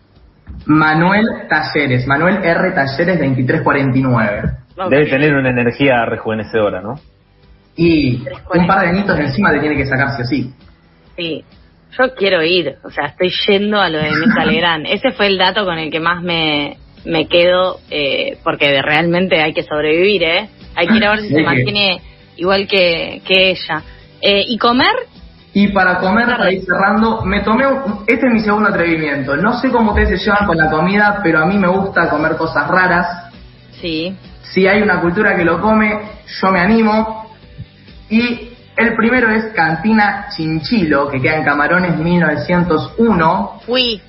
Manuel 0.70 1.26
Talleres, 1.50 2.06
Manuel 2.06 2.44
R. 2.44 2.72
Talleres 2.72 3.18
2349. 3.18 4.42
Ok. 4.78 4.90
Debe 4.92 5.06
tener 5.08 5.34
una 5.34 5.50
energía 5.50 6.06
rejuvenecedora, 6.06 6.80
¿no? 6.80 6.94
Y 7.76 8.24
un 8.54 8.68
par 8.68 8.82
de 8.82 8.90
añitos 8.90 9.18
de 9.18 9.24
encima 9.26 9.52
te 9.52 9.60
tiene 9.60 9.76
que 9.76 9.86
sacar 9.86 10.16
sí 10.16 10.22
o 10.22 10.26
sí. 11.18 11.44
Yo 11.98 12.14
quiero 12.16 12.44
ir, 12.44 12.76
o 12.84 12.92
sea, 12.92 13.08
estoy 13.08 13.32
yendo 13.48 13.80
a 13.80 13.90
lo 13.90 13.98
de 13.98 14.12
Mirta 14.12 14.46
Legrand. 14.46 14.86
Ese 14.90 15.12
fue 15.12 15.26
el 15.28 15.40
dato 15.40 15.66
con 15.66 15.80
el 15.80 15.90
que 15.90 16.00
más 16.00 16.22
me, 16.22 16.78
me 17.04 17.28
quedo, 17.28 17.80
eh, 17.90 18.38
porque 18.44 18.80
realmente 18.84 19.42
hay 19.42 19.54
que 19.54 19.64
sobrevivir, 19.64 20.22
¿eh? 20.22 20.50
Hay 20.76 20.88
que 20.88 20.98
ir 20.98 21.04
a 21.04 21.12
ver 21.12 21.22
si 21.22 21.30
Sí, 21.30 21.34
se 21.34 21.42
mantiene 21.42 22.02
igual 22.38 22.68
que, 22.68 23.24
que 23.26 23.50
ella. 23.52 23.82
Eh, 24.22 24.44
¿Y 24.48 24.58
comer? 24.60 24.94
Y 25.62 25.68
para 25.74 25.98
comer, 26.00 26.26
para 26.28 26.52
ir 26.54 26.64
cerrando, 26.64 27.22
me 27.26 27.42
tomé, 27.42 27.68
un- 27.68 28.04
este 28.08 28.28
es 28.28 28.34
mi 28.34 28.40
segundo 28.40 28.70
atrevimiento. 28.70 29.36
No 29.36 29.60
sé 29.60 29.70
cómo 29.70 29.92
ustedes 29.92 30.10
se 30.20 30.26
llevan 30.26 30.46
con 30.46 30.56
la 30.58 30.70
comida, 30.70 31.20
pero 31.22 31.40
a 31.44 31.46
mí 31.46 31.58
me 31.58 31.68
gusta 31.68 32.10
comer 32.10 32.38
cosas 32.38 32.66
raras. 32.68 33.06
Sí. 33.82 34.16
Si 34.54 34.68
hay 34.68 34.82
una 34.82 35.02
cultura 35.02 35.36
que 35.36 35.44
lo 35.44 35.60
come, 35.60 36.00
yo 36.42 36.52
me 36.52 36.60
animo. 36.62 37.30
Y 38.10 38.54
el 38.78 38.96
primero 38.96 39.30
es 39.32 39.46
Cantina 39.54 40.28
Chinchilo, 40.36 41.10
que 41.10 41.22
queda 41.22 41.36
en 41.36 41.44
Camarones 41.44 41.98
1901. 41.98 43.60
Fui. 43.66 44.02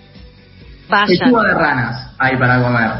Vaya. 0.89 1.07
de 1.27 1.55
ranas 1.55 2.15
hay 2.19 2.37
para 2.37 2.63
comer. 2.63 2.91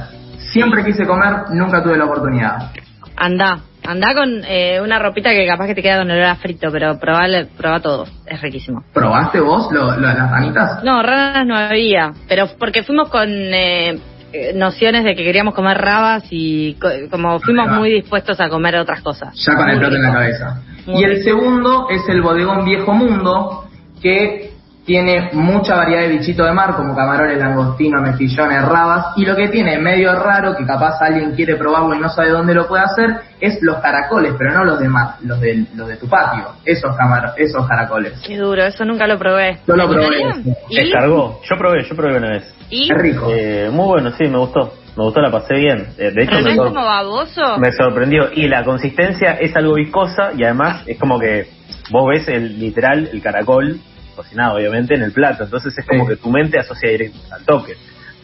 Siempre 0.53 0.85
quise 0.85 1.07
comer, 1.07 1.51
nunca 1.51 1.83
tuve 1.83 1.97
la 1.97 2.05
oportunidad. 2.07 2.71
Anda. 3.21 3.61
Anda 3.87 4.15
con 4.15 4.43
eh, 4.47 4.81
una 4.83 4.99
ropita 4.99 5.31
que 5.31 5.47
capaz 5.47 5.67
que 5.67 5.75
te 5.75 5.83
queda 5.83 5.99
con 5.99 6.11
olor 6.11 6.25
a 6.25 6.37
frito, 6.37 6.71
pero 6.71 6.99
probá, 6.99 7.27
probá 7.57 7.81
todo. 7.81 8.07
Es 8.27 8.41
riquísimo. 8.41 8.83
¿Probaste 8.93 9.41
vos 9.41 9.71
lo, 9.73 9.85
lo 9.97 10.09
de 10.09 10.15
las 10.15 10.31
ranitas? 10.31 10.85
No, 10.85 11.03
ranas 11.03 11.47
no 11.47 11.57
había, 11.57 12.13
pero 12.29 12.47
porque 12.59 12.83
fuimos 12.83 13.09
con 13.09 13.29
eh, 13.31 13.99
eh, 14.33 14.53
nociones 14.55 15.05
de 15.05 15.15
que 15.15 15.25
queríamos 15.25 15.55
comer 15.55 15.79
rabas 15.79 16.25
y 16.31 16.75
co- 16.75 16.89
como 17.11 17.39
fuimos 17.41 17.69
muy 17.71 17.91
dispuestos 17.91 18.39
a 18.41 18.49
comer 18.49 18.77
otras 18.77 19.01
cosas. 19.03 19.35
Ya 19.47 19.55
con 19.55 19.69
el 19.71 19.79
plato 19.79 19.97
en 19.97 20.03
la 20.03 20.13
cabeza. 20.13 20.61
Muy 20.87 21.01
y 21.01 21.05
el 21.05 21.23
segundo 21.25 21.89
es 21.91 22.07
el 22.09 22.21
bodegón 22.23 22.65
Viejo 22.65 22.93
Mundo, 22.93 23.65
que 24.03 24.50
tiene 24.91 25.31
mucha 25.35 25.77
variedad 25.77 26.03
de 26.03 26.09
bichitos 26.09 26.45
de 26.45 26.53
mar, 26.53 26.75
como 26.75 26.97
camarones, 26.97 27.39
langostinos, 27.39 28.03
mejillones, 28.03 28.65
rabas, 28.65 29.07
y 29.15 29.25
lo 29.25 29.37
que 29.37 29.47
tiene 29.47 29.79
medio 29.79 30.13
raro, 30.19 30.57
que 30.57 30.67
capaz 30.67 31.01
alguien 31.01 31.31
quiere 31.37 31.55
probarlo 31.55 31.95
y 31.95 32.01
no 32.01 32.09
sabe 32.09 32.31
dónde 32.31 32.55
lo 32.55 32.67
puede 32.67 32.83
hacer, 32.83 33.21
es 33.41 33.63
los 33.63 33.77
caracoles, 33.77 34.35
pero 34.37 34.53
no 34.53 34.65
los 34.65 34.81
de 34.81 34.89
mar, 34.89 35.11
los 35.23 35.41
de, 35.41 35.65
los 35.77 35.87
de 35.87 35.95
tu 35.97 36.09
patio, 36.09 36.45
esos, 36.65 36.97
camar 36.97 37.35
esos 37.37 37.69
caracoles. 37.69 38.21
Qué 38.27 38.37
duro, 38.37 38.65
eso 38.65 38.85
nunca 38.85 39.07
lo 39.07 39.17
probé. 39.17 39.59
Yo 39.65 39.77
lo 39.77 39.87
¿Te 39.89 39.95
probé. 39.95 40.35
Descargó. 40.71 41.41
Yo 41.49 41.57
probé, 41.57 41.85
yo 41.89 41.95
probé 41.95 42.17
una 42.19 42.31
vez. 42.31 42.53
¿Y? 42.69 42.91
Es 42.91 42.99
rico. 43.01 43.29
Eh, 43.31 43.71
muy 43.73 43.87
bueno, 43.87 44.11
sí, 44.19 44.25
me 44.27 44.39
gustó. 44.39 44.73
Me 44.97 45.05
gustó, 45.05 45.21
la 45.21 45.31
pasé 45.31 45.55
bien. 45.55 45.87
Eh, 45.99 46.11
de 46.11 46.25
hecho, 46.25 46.33
¿Pero 46.33 46.41
no 46.41 46.45
me, 46.47 46.51
es 46.51 46.57
sor- 46.57 46.67
como 46.75 46.85
baboso? 46.85 47.59
me 47.59 47.71
sorprendió. 47.71 48.29
Y 48.35 48.49
la 48.49 48.65
consistencia 48.65 49.35
es 49.35 49.55
algo 49.57 49.75
viscosa 49.75 50.33
y 50.37 50.43
además 50.43 50.83
es 50.89 50.99
como 50.99 51.21
que 51.21 51.47
vos 51.93 52.09
ves 52.09 52.27
el 52.27 52.59
literal, 52.59 53.09
el 53.13 53.23
caracol, 53.23 53.79
cocinado 54.23 54.57
obviamente, 54.57 54.95
en 54.95 55.03
el 55.03 55.13
plato. 55.13 55.45
Entonces 55.45 55.77
es 55.77 55.87
como 55.87 56.05
Sí. 56.05 56.11
que 56.11 56.17
tu 56.17 56.31
mente 56.31 56.59
asocia 56.59 56.91
directo 56.91 57.19
al 57.33 57.45
toque. 57.45 57.75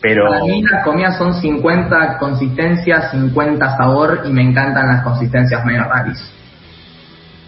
Pero 0.01 0.29
Para 0.29 0.45
mí 0.45 0.63
las 0.63 0.85
comidas 0.85 1.17
son 1.19 1.33
50 1.35 2.19
consistencias, 2.19 3.11
50 3.11 3.77
sabor, 3.77 4.23
y 4.25 4.31
me 4.31 4.43
encantan 4.43 4.87
las 4.89 5.03
consistencias 5.03 5.65
medio 5.65 5.85
raris. 5.85 6.23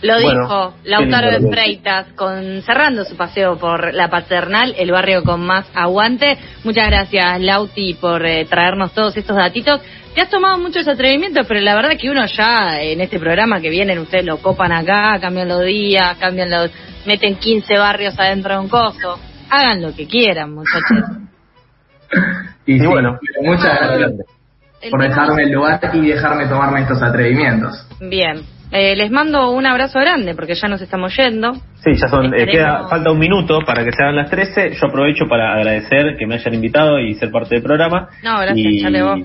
Lo 0.01 0.15
Bueno, 0.15 0.43
dijo 0.43 0.75
Lautaro 0.85 1.31
de 1.31 1.51
Freitas, 1.51 2.07
con, 2.15 2.63
cerrando 2.63 3.05
su 3.05 3.17
paseo 3.17 3.59
por 3.59 3.93
la 3.95 4.09
paternal, 4.09 4.75
el 4.79 4.93
barrio 4.93 5.25
con 5.25 5.45
más 5.45 5.67
aguante. 5.75 6.39
Muchas 6.63 6.87
gracias, 6.87 7.41
Lauti, 7.41 7.95
por 7.95 8.25
eh, 8.25 8.45
traernos 8.45 8.93
todos 8.93 9.17
estos 9.17 9.37
datitos. 9.37 9.81
Te 10.19 10.25
has 10.25 10.31
tomado 10.31 10.59
muchos 10.59 10.89
atrevimientos, 10.89 11.47
pero 11.47 11.61
la 11.61 11.77
verdad 11.77 11.93
que 11.97 12.11
uno 12.11 12.27
ya 12.27 12.83
en 12.83 13.01
este 13.01 13.21
programa 13.21 13.61
que 13.61 13.71
vienen, 13.71 14.01
ustedes 14.01 14.25
lo 14.25 14.39
copan 14.39 14.73
acá, 14.73 15.17
cambian 15.21 15.47
los 15.47 15.65
días, 15.65 16.17
cambian 16.19 16.51
los. 16.51 16.73
meten 17.07 17.37
15 17.37 17.79
barrios 17.79 18.19
adentro 18.19 18.55
de 18.55 18.59
un 18.59 18.69
coso. 18.69 19.17
Hagan 19.49 19.81
lo 19.81 19.95
que 19.95 20.09
quieran, 20.09 20.55
muchachos. 20.55 21.05
Y, 22.67 22.75
Y 22.75 22.81
sí, 22.81 22.87
bueno. 22.87 23.17
muchas 23.43 23.79
gracias 23.79 24.13
El 24.83 24.91
por 24.91 25.03
dejarme 25.03 25.45
el 25.45 25.53
lugar 25.53 25.81
y 25.93 26.09
dejarme 26.09 26.49
tomarme 26.49 26.81
estos 26.81 27.01
atrevimientos. 27.01 27.87
Bien. 28.01 28.41
Eh, 28.73 28.97
les 28.97 29.13
mando 29.13 29.53
un 29.53 29.67
abrazo 29.67 30.01
grande 30.01 30.35
porque 30.35 30.57
ya 30.57 30.67
nos 30.67 30.83
estamos 30.83 31.17
yendo. 31.17 31.55
Sí, 31.77 31.95
ya 31.95 32.09
son, 32.09 32.35
eh, 32.35 32.45
queda, 32.45 32.89
falta 32.89 33.13
un 33.13 33.21
minuto 33.21 33.61
para 33.65 33.85
que 33.85 33.93
se 33.93 34.03
hagan 34.03 34.17
las 34.17 34.31
13. 34.31 34.71
Yo 34.71 34.89
aprovecho 34.89 35.27
para 35.29 35.55
agradecer 35.55 36.17
que 36.19 36.27
me 36.27 36.35
hayan 36.35 36.55
invitado 36.55 36.99
y 36.99 37.15
ser 37.15 37.31
parte 37.31 37.55
del 37.55 37.63
programa. 37.63 38.09
No, 38.25 38.41
gracias, 38.41 38.59
y, 38.59 38.83
chale 38.83 39.03
vos. 39.05 39.21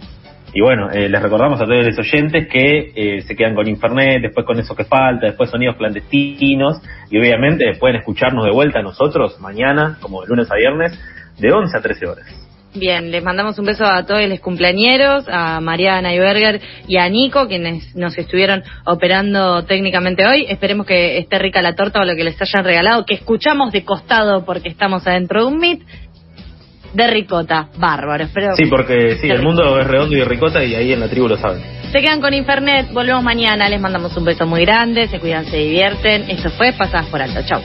Y 0.54 0.62
bueno, 0.62 0.92
eh, 0.92 1.10
les 1.10 1.22
recordamos 1.22 1.60
a 1.60 1.66
todos 1.66 1.86
los 1.86 1.98
oyentes 1.98 2.48
que 2.48 2.92
eh, 2.96 3.22
se 3.22 3.36
quedan 3.36 3.56
con 3.56 3.68
Infernet, 3.68 4.22
después 4.22 4.46
con 4.46 4.60
eso 4.60 4.76
que 4.76 4.84
falta, 4.84 5.26
después 5.26 5.50
sonidos 5.50 5.78
clandestinos 5.78 6.80
y 7.10 7.18
obviamente 7.18 7.74
pueden 7.80 7.98
escucharnos 7.98 8.46
de 8.46 8.52
vuelta 8.52 8.80
a 8.80 8.84
nosotros 8.84 9.40
mañana, 9.40 9.98
como 10.00 10.22
de 10.22 10.28
lunes 10.28 10.52
a 10.52 10.56
viernes, 10.56 11.00
de 11.40 11.52
11 11.52 11.78
a 11.78 11.82
13 11.82 12.06
horas. 12.06 12.44
Bien, 12.76 13.12
les 13.12 13.24
mandamos 13.24 13.60
un 13.60 13.66
beso 13.66 13.86
a 13.86 14.04
todos 14.04 14.28
los 14.28 14.40
cumpleañeros, 14.40 15.26
a 15.28 15.60
Mariana 15.60 16.14
Iberger 16.14 16.60
y 16.88 16.98
a 16.98 17.08
Nico, 17.08 17.48
quienes 17.48 17.96
nos 17.96 18.18
estuvieron 18.18 18.64
operando 18.86 19.64
técnicamente 19.66 20.26
hoy. 20.26 20.48
Esperemos 20.50 20.88
que 20.88 21.20
esté 21.20 21.38
rica 21.38 21.62
la 21.62 21.76
torta 21.76 22.02
o 22.02 22.06
lo 22.06 22.16
que 22.16 22.24
les 22.24 22.42
hayan 22.42 22.64
regalado, 22.64 23.06
que 23.06 23.14
escuchamos 23.14 23.72
de 23.72 23.86
costado 23.86 24.44
porque 24.44 24.70
estamos 24.70 25.06
adentro 25.06 25.42
de 25.42 25.48
un 25.52 25.60
meet 25.60 25.82
de 26.94 27.08
ricota. 27.08 27.70
Bárbaro, 27.78 28.24
espero. 28.24 28.56
Sí, 28.56 28.66
porque 28.66 29.18
sí, 29.22 29.28
el 29.30 29.42
mundo 29.42 29.80
es 29.80 29.88
redondo 29.88 30.16
y 30.16 30.24
ricota 30.24 30.64
y 30.64 30.76
ahí 30.76 30.94
en 30.94 31.00
la 31.00 31.10
tribu 31.10 31.28
lo 31.28 31.38
saben. 31.38 31.62
Se 31.92 32.02
quedan 32.02 32.22
con 32.22 32.34
Infernet, 32.34 32.92
volvemos 32.92 33.24
mañana, 33.24 33.70
les 33.70 33.80
mandamos 33.80 34.16
un 34.18 34.26
beso 34.26 34.48
muy 34.48 34.62
grande, 34.66 35.08
se 35.08 35.20
cuidan, 35.20 35.46
se 35.46 35.58
divierten. 35.58 36.30
Esto 36.30 36.50
fue 36.52 36.74
Pasadas 36.74 37.08
por 37.08 37.22
Alto. 37.22 37.42
Chau. 37.46 37.62